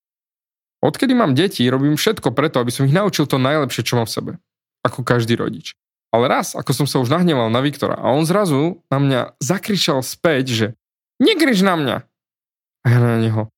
Odkedy 0.85 1.17
mám 1.17 1.33
deti, 1.33 1.65
robím 1.65 1.97
všetko 1.97 2.37
preto, 2.37 2.61
aby 2.61 2.69
som 2.69 2.85
ich 2.85 2.93
naučil 2.93 3.25
to 3.25 3.41
najlepšie, 3.41 3.85
čo 3.85 3.97
mám 3.97 4.05
v 4.05 4.13
sebe. 4.13 4.33
Ako 4.85 5.01
každý 5.01 5.41
rodič. 5.41 5.73
Ale 6.13 6.29
raz, 6.29 6.53
ako 6.53 6.85
som 6.85 6.87
sa 6.87 7.01
už 7.01 7.09
nahneval 7.09 7.49
na 7.49 7.65
Viktora 7.65 7.97
a 7.97 8.13
on 8.13 8.29
zrazu 8.29 8.85
na 8.93 9.01
mňa 9.01 9.21
zakričal 9.41 10.05
späť, 10.05 10.45
že 10.53 10.67
nekrič 11.17 11.65
na 11.65 11.75
mňa. 11.81 11.97
A 12.85 12.87
ja 12.87 12.99
na 13.01 13.17
neho, 13.17 13.49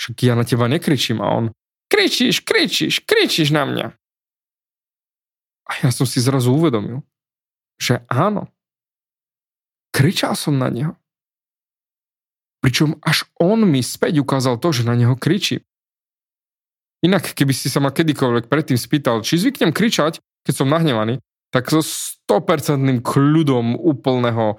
však 0.00 0.24
ja 0.24 0.32
na 0.32 0.48
teba 0.48 0.66
nekričím. 0.66 1.20
A 1.20 1.28
on, 1.30 1.44
kričíš, 1.92 2.40
kričíš, 2.40 3.04
kričíš 3.04 3.52
na 3.52 3.68
mňa. 3.68 3.86
A 5.68 5.70
ja 5.84 5.90
som 5.92 6.08
si 6.08 6.24
zrazu 6.24 6.56
uvedomil, 6.56 7.04
že 7.76 8.00
áno, 8.08 8.48
Kričal 9.92 10.32
som 10.34 10.56
na 10.56 10.72
neho. 10.72 10.96
Pričom 12.64 12.96
až 13.04 13.28
on 13.36 13.68
mi 13.68 13.84
späť 13.84 14.24
ukázal 14.24 14.56
to, 14.56 14.72
že 14.72 14.88
na 14.88 14.96
neho 14.96 15.12
kričím. 15.14 15.60
Inak, 17.04 17.36
keby 17.36 17.52
si 17.52 17.68
sa 17.68 17.82
ma 17.82 17.92
kedykoľvek 17.92 18.48
predtým 18.48 18.80
spýtal, 18.80 19.20
či 19.20 19.36
zvyknem 19.36 19.74
kričať, 19.74 20.22
keď 20.48 20.54
som 20.54 20.70
nahnevaný, 20.72 21.20
tak 21.52 21.68
so 21.68 21.84
100% 21.84 23.04
kľudom 23.04 23.76
úplného 23.76 24.56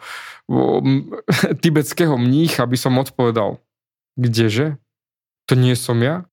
tibetského 1.64 2.14
mnícha 2.20 2.70
by 2.70 2.78
som 2.78 3.02
odpovedal, 3.02 3.58
kdeže? 4.20 4.78
To 5.50 5.58
nie 5.58 5.74
som 5.74 5.98
ja? 6.04 6.30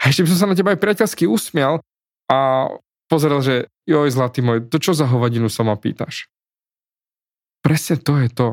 A 0.00 0.08
ešte 0.08 0.24
by 0.24 0.28
som 0.32 0.38
sa 0.40 0.48
na 0.48 0.56
teba 0.56 0.72
aj 0.72 0.80
priateľsky 0.80 1.28
usmial 1.28 1.84
a 2.32 2.68
pozeral, 3.06 3.44
že 3.44 3.68
joj, 3.84 4.08
zlatý 4.08 4.40
môj, 4.40 4.64
to 4.72 4.80
čo 4.80 4.96
za 4.96 5.04
hovadinu 5.04 5.52
sa 5.52 5.60
ma 5.62 5.76
pýtaš? 5.76 6.30
presne 7.60 8.00
to 8.00 8.18
je 8.18 8.28
to. 8.32 8.48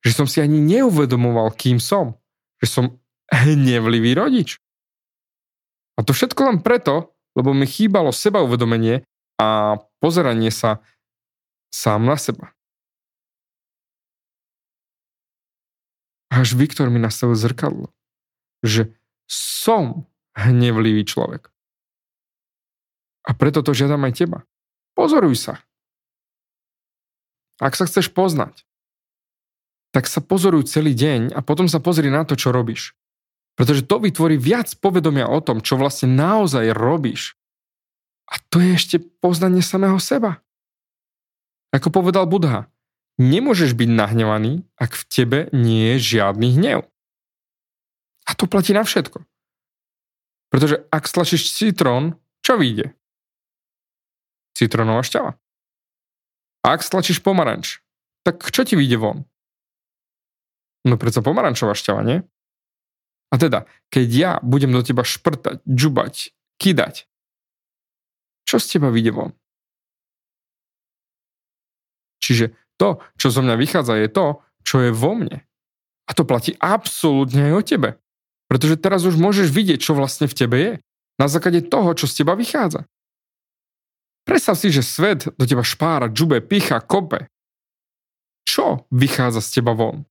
Že 0.00 0.12
som 0.16 0.26
si 0.26 0.40
ani 0.40 0.56
neuvedomoval, 0.64 1.52
kým 1.52 1.76
som. 1.76 2.16
Že 2.64 2.66
som 2.66 2.84
hnevlivý 3.28 4.16
rodič. 4.16 4.56
A 6.00 6.06
to 6.06 6.16
všetko 6.16 6.40
len 6.48 6.58
preto, 6.64 7.12
lebo 7.36 7.52
mi 7.52 7.68
chýbalo 7.68 8.08
seba 8.08 8.40
uvedomenie 8.40 9.04
a 9.36 9.76
pozeranie 10.00 10.48
sa 10.48 10.80
sám 11.68 12.08
na 12.08 12.16
seba. 12.16 12.56
Až 16.32 16.56
Viktor 16.56 16.88
mi 16.88 17.02
nastavil 17.02 17.36
zrkadlo, 17.36 17.92
že 18.64 18.96
som 19.28 20.08
hnevlivý 20.36 21.02
človek. 21.06 21.50
A 23.26 23.30
preto 23.36 23.60
to 23.60 23.76
žiadam 23.76 24.02
aj 24.08 24.16
teba. 24.16 24.38
Pozoruj 24.96 25.36
sa. 25.36 25.54
Ak 27.60 27.76
sa 27.76 27.84
chceš 27.84 28.08
poznať, 28.08 28.64
tak 29.92 30.08
sa 30.08 30.22
pozoruj 30.24 30.70
celý 30.70 30.96
deň 30.96 31.34
a 31.36 31.44
potom 31.44 31.68
sa 31.68 31.82
pozri 31.82 32.08
na 32.08 32.24
to, 32.24 32.38
čo 32.38 32.54
robíš. 32.54 32.96
Pretože 33.58 33.84
to 33.84 34.00
vytvorí 34.00 34.40
viac 34.40 34.72
povedomia 34.80 35.28
o 35.28 35.42
tom, 35.44 35.60
čo 35.60 35.76
vlastne 35.76 36.08
naozaj 36.14 36.72
robíš. 36.72 37.36
A 38.30 38.38
to 38.48 38.62
je 38.62 38.70
ešte 38.78 38.96
poznanie 39.20 39.60
samého 39.60 39.98
seba. 39.98 40.40
Ako 41.74 41.90
povedal 41.90 42.24
Budha, 42.30 42.70
nemôžeš 43.18 43.76
byť 43.76 43.90
nahnevaný, 43.90 44.64
ak 44.78 44.94
v 44.94 45.04
tebe 45.10 45.38
nie 45.52 45.94
je 45.98 46.16
žiadny 46.16 46.56
hnev. 46.56 46.86
A 48.26 48.30
to 48.38 48.46
platí 48.46 48.70
na 48.70 48.86
všetko. 48.86 49.26
Pretože 50.50 50.82
ak 50.90 51.06
stlačíš 51.06 51.54
citrón, 51.54 52.18
čo 52.42 52.58
vyjde? 52.58 52.90
Citrónová 54.58 55.06
šťava. 55.06 55.38
A 56.60 56.66
ak 56.74 56.82
stlačíš 56.82 57.22
pomaranč, 57.22 57.80
tak 58.26 58.42
čo 58.50 58.66
ti 58.66 58.74
vyjde 58.74 58.98
von? 58.98 59.18
No 60.84 60.98
predsa 60.98 61.22
pomarančová 61.22 61.72
šťava, 61.78 62.02
nie? 62.02 62.18
A 63.30 63.38
teda, 63.38 63.70
keď 63.94 64.08
ja 64.10 64.32
budem 64.42 64.74
do 64.74 64.82
teba 64.82 65.06
šprtať, 65.06 65.62
džubať, 65.62 66.34
kidať, 66.58 67.06
čo 68.42 68.58
z 68.58 68.66
teba 68.66 68.90
vyjde 68.90 69.14
von? 69.14 69.30
Čiže 72.18 72.50
to, 72.74 72.98
čo 73.14 73.30
zo 73.30 73.40
mňa 73.46 73.54
vychádza, 73.54 73.94
je 74.02 74.08
to, 74.10 74.26
čo 74.66 74.82
je 74.82 74.90
vo 74.90 75.14
mne. 75.14 75.46
A 76.08 76.10
to 76.10 76.26
platí 76.26 76.58
absolútne 76.58 77.52
aj 77.52 77.54
o 77.54 77.62
tebe. 77.62 77.90
Pretože 78.50 78.82
teraz 78.82 79.06
už 79.06 79.14
môžeš 79.14 79.46
vidieť, 79.54 79.78
čo 79.78 79.94
vlastne 79.94 80.26
v 80.26 80.34
tebe 80.34 80.56
je. 80.58 80.72
Na 81.22 81.30
základe 81.30 81.62
toho, 81.62 81.94
čo 81.94 82.10
z 82.10 82.24
teba 82.24 82.34
vychádza. 82.34 82.90
Predstav 84.26 84.58
si, 84.58 84.74
že 84.74 84.82
svet 84.82 85.30
do 85.38 85.44
teba 85.46 85.62
špára, 85.62 86.10
džube, 86.10 86.42
picha, 86.42 86.82
kope. 86.82 87.30
Čo 88.42 88.90
vychádza 88.90 89.38
z 89.38 89.48
teba 89.60 89.78
von? 89.78 90.02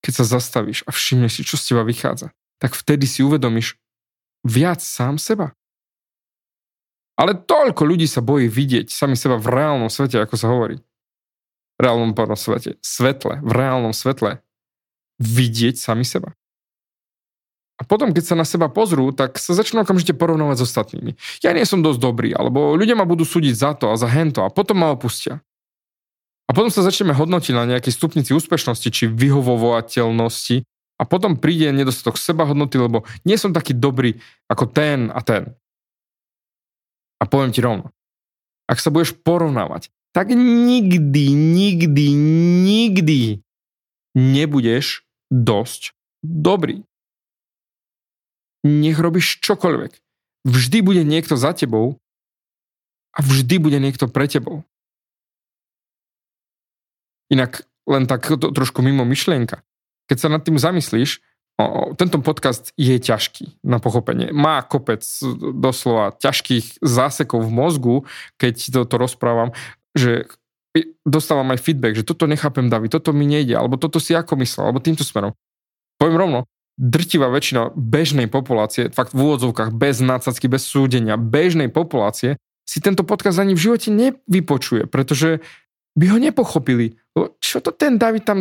Keď 0.00 0.12
sa 0.16 0.40
zastavíš 0.40 0.88
a 0.88 0.90
všimneš 0.94 1.32
si, 1.36 1.42
čo 1.44 1.60
z 1.60 1.74
teba 1.74 1.84
vychádza, 1.84 2.32
tak 2.56 2.72
vtedy 2.72 3.04
si 3.04 3.20
uvedomíš 3.20 3.76
viac 4.46 4.80
sám 4.80 5.20
seba. 5.20 5.52
Ale 7.18 7.34
toľko 7.34 7.82
ľudí 7.82 8.06
sa 8.06 8.22
bojí 8.22 8.46
vidieť 8.46 8.94
sami 8.94 9.18
seba 9.18 9.36
v 9.36 9.50
reálnom 9.50 9.90
svete, 9.90 10.22
ako 10.22 10.38
sa 10.38 10.54
hovorí. 10.54 10.78
V 11.76 11.80
reálnom 11.82 12.14
svete. 12.14 12.78
Svetle, 12.78 13.42
v 13.42 13.52
reálnom 13.52 13.90
svetle. 13.90 14.38
Vidieť 15.18 15.78
sami 15.78 16.06
seba. 16.06 16.34
A 17.78 17.86
potom, 17.86 18.10
keď 18.10 18.24
sa 18.26 18.34
na 18.34 18.42
seba 18.42 18.66
pozrú, 18.66 19.14
tak 19.14 19.38
sa 19.38 19.54
začnú 19.54 19.86
okamžite 19.86 20.10
porovnávať 20.18 20.58
s 20.58 20.66
ostatnými. 20.66 21.14
Ja 21.46 21.54
nie 21.54 21.62
som 21.62 21.78
dosť 21.78 22.00
dobrý, 22.02 22.34
alebo 22.34 22.74
ľudia 22.74 22.98
ma 22.98 23.06
budú 23.06 23.22
súdiť 23.22 23.54
za 23.54 23.70
to 23.78 23.94
a 23.94 23.98
za 23.98 24.10
hento 24.10 24.42
a 24.42 24.50
potom 24.50 24.82
ma 24.82 24.90
opustia. 24.90 25.38
A 26.48 26.56
potom 26.56 26.74
sa 26.74 26.82
začneme 26.82 27.14
hodnotiť 27.14 27.54
na 27.54 27.68
nejakej 27.70 27.94
stupnici 27.94 28.34
úspešnosti 28.34 28.88
či 28.90 29.04
vyhovovateľnosti 29.06 30.66
a 30.98 31.02
potom 31.06 31.38
príde 31.38 31.70
nedostatok 31.70 32.18
sebahodnoty, 32.18 32.82
lebo 32.82 33.06
nie 33.22 33.38
som 33.38 33.54
taký 33.54 33.78
dobrý 33.78 34.18
ako 34.50 34.66
ten 34.66 35.14
a 35.14 35.22
ten. 35.22 35.54
A 37.22 37.30
poviem 37.30 37.54
ti 37.54 37.62
rovno, 37.62 37.94
ak 38.66 38.82
sa 38.82 38.90
budeš 38.90 39.14
porovnávať, 39.14 39.90
tak 40.10 40.34
nikdy, 40.34 41.30
nikdy, 41.30 42.06
nikdy 42.66 43.20
nebudeš 44.18 45.06
dosť 45.30 45.92
dobrý 46.24 46.88
nech 48.66 48.98
robíš 48.98 49.38
čokoľvek. 49.42 49.92
Vždy 50.48 50.78
bude 50.82 51.02
niekto 51.06 51.38
za 51.38 51.54
tebou 51.54 51.98
a 53.14 53.18
vždy 53.22 53.56
bude 53.58 53.78
niekto 53.78 54.06
pre 54.10 54.26
tebou. 54.26 54.64
Inak 57.28 57.66
len 57.88 58.08
tak 58.08 58.24
to, 58.24 58.52
trošku 58.52 58.80
mimo 58.80 59.04
myšlienka. 59.04 59.60
Keď 60.08 60.16
sa 60.16 60.28
nad 60.32 60.44
tým 60.44 60.56
zamyslíš, 60.56 61.20
o, 61.60 61.92
tento 61.96 62.20
podcast 62.24 62.72
je 62.80 62.96
ťažký 62.96 63.60
na 63.64 63.80
pochopenie. 63.80 64.32
Má 64.32 64.64
kopec 64.64 65.04
doslova 65.56 66.16
ťažkých 66.16 66.80
zásekov 66.80 67.44
v 67.44 67.52
mozgu, 67.52 67.96
keď 68.40 68.84
to, 68.88 68.96
rozprávam, 68.96 69.52
že 69.92 70.30
dostávam 71.02 71.48
aj 71.52 71.62
feedback, 71.64 71.96
že 71.96 72.04
toto 72.06 72.28
nechápem, 72.28 72.68
David, 72.68 72.92
toto 72.92 73.16
mi 73.16 73.24
nejde, 73.24 73.56
alebo 73.56 73.80
toto 73.80 73.98
si 73.98 74.12
ako 74.12 74.36
myslel, 74.40 74.68
alebo 74.68 74.84
týmto 74.84 75.02
smerom. 75.02 75.32
Poviem 75.98 76.16
rovno, 76.20 76.40
drtivá 76.78 77.26
väčšina 77.32 77.74
bežnej 77.74 78.30
populácie, 78.30 78.92
fakt 78.94 79.16
v 79.16 79.26
úvodzovkách, 79.26 79.74
bez 79.74 79.98
nácacky, 79.98 80.46
bez 80.46 80.62
súdenia, 80.62 81.18
bežnej 81.18 81.66
populácie, 81.72 82.38
si 82.68 82.78
tento 82.78 83.02
podcast 83.02 83.40
ani 83.40 83.56
v 83.56 83.64
živote 83.64 83.88
nevypočuje, 83.90 84.86
pretože 84.86 85.40
by 85.98 86.04
ho 86.14 86.18
nepochopili. 86.20 86.94
Čo 87.42 87.64
to 87.64 87.74
ten 87.74 87.98
David 87.98 88.28
tam 88.28 88.38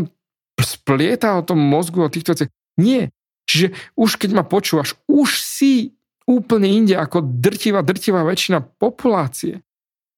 splieta 0.59 1.39
o 1.39 1.45
tom 1.47 1.57
mozgu, 1.57 2.05
o 2.05 2.11
týchto 2.11 2.35
veciach? 2.35 2.51
Nie. 2.77 3.09
Čiže 3.47 3.73
už 3.95 4.19
keď 4.21 4.37
ma 4.37 4.43
počúvaš, 4.43 4.99
už 5.07 5.41
si 5.41 5.95
úplne 6.27 6.67
inde 6.67 6.93
ako 6.99 7.23
drtivá, 7.23 7.81
drtivá 7.81 8.21
väčšina 8.27 8.59
populácie. 8.77 9.63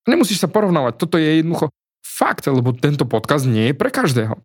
Nemusíš 0.10 0.42
sa 0.42 0.50
porovnávať, 0.50 0.98
toto 0.98 1.22
je 1.22 1.40
jednoducho 1.40 1.70
fakt, 2.20 2.44
lebo 2.52 2.76
tento 2.76 3.08
podcast 3.08 3.48
nie 3.48 3.72
je 3.72 3.76
pre 3.80 3.88
každého. 3.88 4.36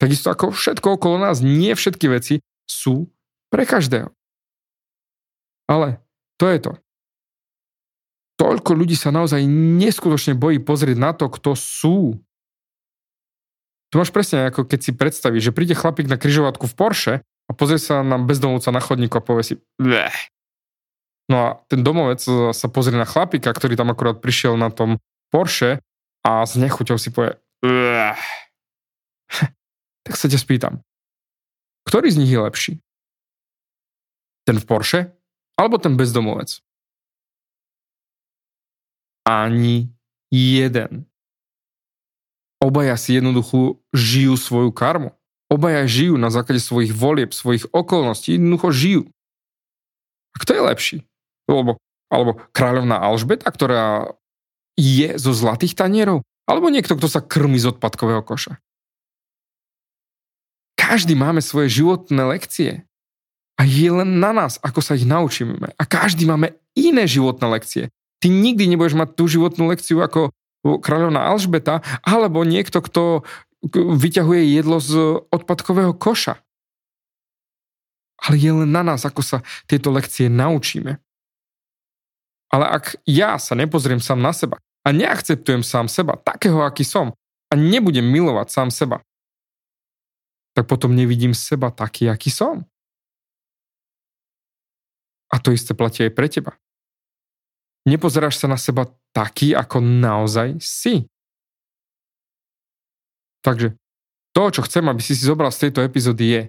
Takisto 0.00 0.32
ako 0.32 0.56
všetko 0.56 0.96
okolo 0.96 1.20
nás, 1.20 1.44
nie 1.44 1.76
všetky 1.76 2.08
veci 2.08 2.40
sú 2.64 3.12
pre 3.52 3.68
každého. 3.68 4.08
Ale 5.68 6.00
to 6.40 6.48
je 6.48 6.58
to. 6.64 6.72
Toľko 8.40 8.72
ľudí 8.72 8.96
sa 8.96 9.12
naozaj 9.12 9.44
neskutočne 9.76 10.32
bojí 10.32 10.56
pozrieť 10.56 10.96
na 10.96 11.12
to, 11.12 11.28
kto 11.28 11.52
sú. 11.52 12.16
To 13.92 14.00
máš 14.00 14.08
presne 14.08 14.48
ako 14.48 14.64
keď 14.64 14.80
si 14.80 14.96
predstavíš, 14.96 15.52
že 15.52 15.52
príde 15.52 15.76
chlapík 15.76 16.08
na 16.08 16.16
kryžovatku 16.16 16.64
v 16.64 16.74
Porsche 16.78 17.14
a 17.20 17.50
pozrie 17.52 17.76
sa 17.76 18.00
na 18.00 18.16
bezdomovca 18.16 18.72
na 18.72 18.80
chodníku 18.80 19.20
a 19.20 19.26
povie 19.26 19.44
si 19.44 19.54
Bleh. 19.76 20.14
No 21.28 21.36
a 21.36 21.48
ten 21.68 21.84
domovec 21.84 22.24
sa 22.56 22.66
pozrie 22.72 22.96
na 22.96 23.04
chlapíka, 23.04 23.52
ktorý 23.52 23.76
tam 23.76 23.92
akurát 23.92 24.18
prišiel 24.18 24.56
na 24.56 24.72
tom 24.72 24.96
Porsche 25.28 25.84
a 26.26 26.44
s 26.44 26.56
nechuťou 26.56 27.00
si 27.00 27.12
povie 27.12 27.36
tak 30.06 30.14
sa 30.16 30.26
ťa 30.26 30.38
spýtam, 30.40 30.74
ktorý 31.84 32.08
z 32.08 32.20
nich 32.20 32.32
je 32.32 32.40
lepší? 32.40 32.72
Ten 34.48 34.56
v 34.56 34.64
Porsche? 34.64 35.00
Alebo 35.60 35.76
ten 35.76 35.94
bezdomovec? 35.94 36.64
Ani 39.28 39.92
jeden. 40.32 41.04
Obaja 42.60 42.96
si 42.96 43.16
jednoducho 43.20 43.80
žijú 43.92 44.40
svoju 44.40 44.72
karmu. 44.72 45.12
Obaja 45.52 45.84
žijú 45.84 46.16
na 46.16 46.32
základe 46.32 46.62
svojich 46.62 46.94
volieb, 46.94 47.34
svojich 47.34 47.68
okolností, 47.74 48.36
jednoducho 48.36 48.68
žijú. 48.72 49.02
A 50.32 50.36
kto 50.40 50.50
je 50.56 50.62
lepší? 50.62 50.96
Alebo, 51.50 51.76
alebo 52.06 52.38
kráľovná 52.54 53.02
Alžbeta, 53.02 53.50
ktorá 53.50 54.14
je 54.80 55.20
zo 55.20 55.36
zlatých 55.36 55.76
tanierov? 55.76 56.24
Alebo 56.48 56.72
niekto, 56.72 56.96
kto 56.96 57.06
sa 57.06 57.20
krmi 57.20 57.60
z 57.60 57.76
odpadkového 57.76 58.24
koša? 58.24 58.56
Každý 60.80 61.12
máme 61.12 61.44
svoje 61.44 61.84
životné 61.84 62.24
lekcie. 62.24 62.88
A 63.60 63.68
je 63.68 63.92
len 63.92 64.18
na 64.18 64.32
nás, 64.32 64.56
ako 64.64 64.80
sa 64.80 64.96
ich 64.96 65.04
naučíme. 65.04 65.76
A 65.76 65.84
každý 65.84 66.24
máme 66.24 66.56
iné 66.72 67.04
životné 67.04 67.44
lekcie. 67.44 67.92
Ty 68.24 68.32
nikdy 68.32 68.72
nebudeš 68.72 68.96
mať 68.96 69.14
tú 69.14 69.28
životnú 69.28 69.68
lekciu 69.68 70.00
ako 70.00 70.32
kráľovná 70.64 71.28
Alžbeta, 71.28 71.84
alebo 72.00 72.42
niekto, 72.48 72.80
kto 72.80 73.22
vyťahuje 73.76 74.56
jedlo 74.56 74.80
z 74.80 75.20
odpadkového 75.28 75.92
koša. 75.92 76.40
Ale 78.20 78.36
je 78.36 78.52
len 78.52 78.68
na 78.68 78.84
nás, 78.84 79.04
ako 79.04 79.20
sa 79.20 79.38
tieto 79.68 79.92
lekcie 79.92 80.28
naučíme. 80.32 81.00
Ale 82.50 82.64
ak 82.66 82.98
ja 83.06 83.36
sa 83.36 83.54
nepozriem 83.54 84.00
sám 84.02 84.20
na 84.20 84.32
seba 84.34 84.60
a 84.84 84.88
neakceptujem 84.90 85.60
sám 85.60 85.86
seba, 85.88 86.16
takého, 86.16 86.64
aký 86.64 86.84
som, 86.84 87.12
a 87.50 87.54
nebudem 87.58 88.06
milovať 88.06 88.48
sám 88.48 88.68
seba, 88.70 89.02
tak 90.54 90.70
potom 90.70 90.94
nevidím 90.94 91.34
seba 91.34 91.70
taký, 91.74 92.06
aký 92.10 92.30
som. 92.30 92.66
A 95.30 95.38
to 95.38 95.54
isté 95.54 95.78
platí 95.78 96.02
aj 96.02 96.12
pre 96.14 96.26
teba. 96.26 96.58
Nepozeráš 97.86 98.42
sa 98.42 98.50
na 98.50 98.58
seba 98.58 98.90
taký, 99.14 99.54
ako 99.54 99.78
naozaj 99.78 100.58
si. 100.58 101.06
Takže 103.40 103.78
to, 104.36 104.42
čo 104.52 104.60
chcem, 104.66 104.84
aby 104.90 105.00
si 105.00 105.16
si 105.16 105.24
zobral 105.24 105.50
z 105.50 105.68
tejto 105.68 105.80
epizódy 105.82 106.24
je, 106.28 106.42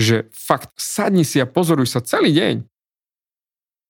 že 0.00 0.16
fakt 0.32 0.72
sadni 0.80 1.26
si 1.26 1.36
a 1.42 1.46
pozoruj 1.46 1.90
sa 1.90 2.00
celý 2.00 2.32
deň. 2.32 2.64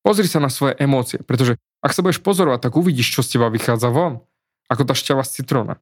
Pozri 0.03 0.26
sa 0.26 0.40
na 0.40 0.48
svoje 0.48 0.74
emócie, 0.81 1.20
pretože 1.22 1.61
ak 1.80 1.96
sa 1.96 2.04
budeš 2.04 2.20
pozorovať, 2.20 2.68
tak 2.68 2.76
uvidíš, 2.76 3.08
čo 3.16 3.24
z 3.24 3.36
teba 3.36 3.48
vychádza 3.48 3.88
von. 3.88 4.20
Ako 4.68 4.84
tá 4.84 4.92
šťava 4.92 5.24
z 5.24 5.40
citróna. 5.40 5.80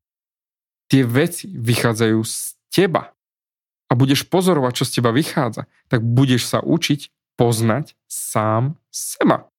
Tie 0.88 1.04
veci 1.04 1.50
vychádzajú 1.52 2.18
z 2.24 2.56
teba 2.72 3.12
a 3.90 3.92
budeš 3.92 4.24
pozorovať, 4.24 4.72
čo 4.80 4.84
z 4.88 4.92
teba 5.00 5.10
vychádza, 5.12 5.68
tak 5.90 6.00
budeš 6.00 6.48
sa 6.48 6.64
učiť 6.64 7.12
poznať 7.36 7.98
sám 8.08 8.78
seba. 8.88 9.50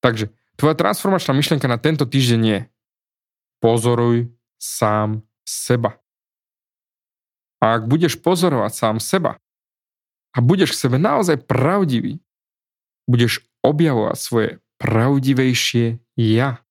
Takže 0.00 0.30
tvoja 0.54 0.78
transformačná 0.78 1.34
myšlienka 1.34 1.66
na 1.66 1.76
tento 1.76 2.06
týždeň 2.06 2.42
je 2.46 2.58
pozoruj 3.58 4.30
sám 4.56 5.26
seba. 5.42 5.98
A 7.58 7.74
ak 7.74 7.90
budeš 7.90 8.14
pozorovať 8.22 8.72
sám 8.72 8.96
seba 9.02 9.42
a 10.30 10.38
budeš 10.38 10.78
k 10.78 10.86
sebe 10.86 10.96
naozaj 10.96 11.42
pravdivý, 11.42 12.22
budeš 13.10 13.42
objavovať 13.66 14.18
svoje 14.18 14.50
pravdivejšie 14.78 15.98
ja. 16.18 16.62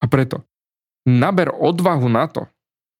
A 0.00 0.04
preto 0.06 0.44
naber 1.06 1.50
odvahu 1.50 2.06
na 2.10 2.28
to 2.28 2.46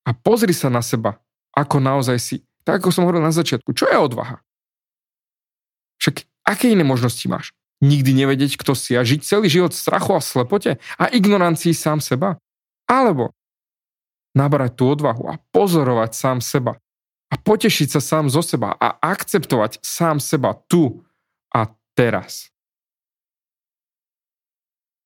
a 0.07 0.11
pozri 0.15 0.55
sa 0.55 0.71
na 0.71 0.81
seba 0.81 1.21
ako 1.51 1.83
naozaj 1.83 2.17
si. 2.17 2.37
Tak 2.63 2.81
ako 2.81 2.89
som 2.93 3.03
hovoril 3.03 3.23
na 3.23 3.33
začiatku, 3.33 3.73
čo 3.75 3.89
je 3.89 3.97
odvaha? 3.97 4.39
Však 5.99 6.25
aké 6.45 6.71
iné 6.71 6.85
možnosti 6.85 7.25
máš? 7.27 7.51
Nikdy 7.81 8.13
nevedieť, 8.13 8.61
kto 8.61 8.77
si 8.77 8.93
a 8.93 9.01
žiť 9.01 9.25
celý 9.25 9.49
život 9.49 9.73
v 9.73 9.81
strachu 9.81 10.13
a 10.13 10.21
slepote 10.21 10.77
a 10.77 11.03
ignorancii 11.09 11.73
sám 11.73 11.97
seba? 11.97 12.37
Alebo 12.85 13.33
nabrať 14.37 14.77
tú 14.77 14.93
odvahu 14.93 15.27
a 15.27 15.41
pozorovať 15.51 16.11
sám 16.13 16.37
seba 16.39 16.77
a 17.31 17.35
potešiť 17.35 17.97
sa 17.97 18.01
sám 18.03 18.29
zo 18.29 18.45
seba 18.45 18.77
a 18.77 18.95
akceptovať 19.01 19.81
sám 19.81 20.21
seba 20.21 20.55
tu 20.69 21.01
a 21.51 21.67
teraz. 21.97 22.51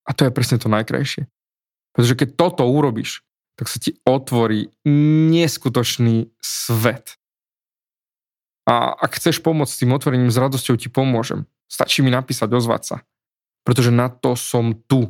A 0.06 0.14
to 0.14 0.30
je 0.30 0.32
presne 0.32 0.62
to 0.62 0.70
najkrajšie. 0.70 1.26
Pretože 1.98 2.16
keď 2.16 2.30
toto 2.38 2.64
urobíš, 2.70 3.26
tak 3.56 3.72
sa 3.72 3.80
ti 3.80 3.98
otvorí 4.04 4.70
neskutočný 5.32 6.30
svet. 6.44 7.18
A 8.66 8.92
ak 8.92 9.22
chceš 9.22 9.40
pomôcť 9.40 9.72
s 9.72 9.82
tým 9.82 9.94
otvorením, 9.94 10.34
s 10.34 10.42
radosťou 10.42 10.76
ti 10.76 10.90
pomôžem. 10.90 11.46
Stačí 11.70 12.02
mi 12.02 12.12
napísať, 12.12 12.50
ozvať 12.52 12.82
sa. 12.84 12.98
Pretože 13.66 13.90
na 13.90 14.10
to 14.10 14.38
som 14.38 14.78
tu. 14.86 15.10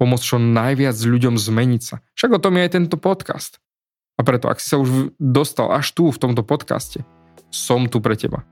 Pomôcť 0.00 0.24
čo 0.24 0.38
najviac 0.40 0.96
ľuďom 0.96 1.36
zmeniť 1.36 1.82
sa. 1.84 2.00
Však 2.16 2.30
o 2.36 2.42
tom 2.42 2.56
je 2.56 2.64
aj 2.64 2.72
tento 2.72 2.96
podcast. 2.96 3.60
A 4.16 4.24
preto, 4.24 4.48
ak 4.48 4.60
si 4.60 4.72
sa 4.72 4.80
už 4.80 5.16
dostal 5.16 5.72
až 5.72 5.92
tu 5.92 6.08
v 6.08 6.20
tomto 6.20 6.44
podcaste, 6.44 7.04
som 7.48 7.88
tu 7.90 7.98
pre 8.04 8.16
teba. 8.16 8.44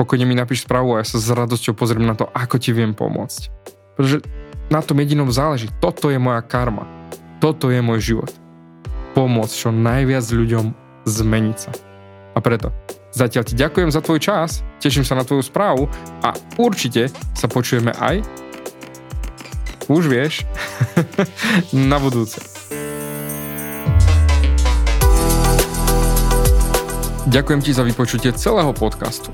pokojne 0.00 0.24
mi 0.24 0.34
napíš 0.34 0.64
správu 0.64 0.96
a 0.96 1.04
ja 1.04 1.06
sa 1.06 1.20
s 1.20 1.28
radosťou 1.28 1.76
pozriem 1.76 2.08
na 2.08 2.16
to, 2.16 2.26
ako 2.32 2.56
ti 2.56 2.72
viem 2.72 2.96
pomôcť. 2.96 3.52
Pretože 3.94 4.24
na 4.70 4.84
tom 4.84 5.00
jedinom 5.00 5.32
záleží. 5.32 5.72
Toto 5.80 6.12
je 6.12 6.18
moja 6.20 6.44
karma. 6.44 6.86
Toto 7.42 7.72
je 7.72 7.82
môj 7.82 8.14
život. 8.14 8.30
Pomôcť 9.16 9.54
čo 9.54 9.70
najviac 9.74 10.22
ľuďom 10.28 10.72
zmeniť 11.08 11.56
sa. 11.58 11.70
A 12.32 12.38
preto 12.38 12.70
zatiaľ 13.12 13.44
ti 13.44 13.54
ďakujem 13.58 13.90
za 13.92 14.00
tvoj 14.00 14.20
čas, 14.22 14.64
teším 14.80 15.04
sa 15.04 15.18
na 15.18 15.26
tvoju 15.26 15.44
správu 15.44 15.84
a 16.24 16.32
určite 16.56 17.12
sa 17.36 17.44
počujeme 17.44 17.92
aj 18.00 18.24
už 19.90 20.06
vieš, 20.06 20.46
na 21.90 21.98
budúce. 21.98 22.38
Ďakujem 27.26 27.60
ti 27.64 27.70
za 27.72 27.82
vypočutie 27.86 28.30
celého 28.34 28.70
podcastu. 28.76 29.32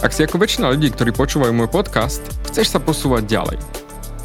Ak 0.00 0.16
si 0.16 0.24
ako 0.24 0.40
väčšina 0.40 0.72
ľudí, 0.72 0.92
ktorí 0.92 1.12
počúvajú 1.12 1.52
môj 1.52 1.68
podcast, 1.68 2.24
chceš 2.48 2.72
sa 2.72 2.80
posúvať 2.80 3.28
ďalej. 3.28 3.58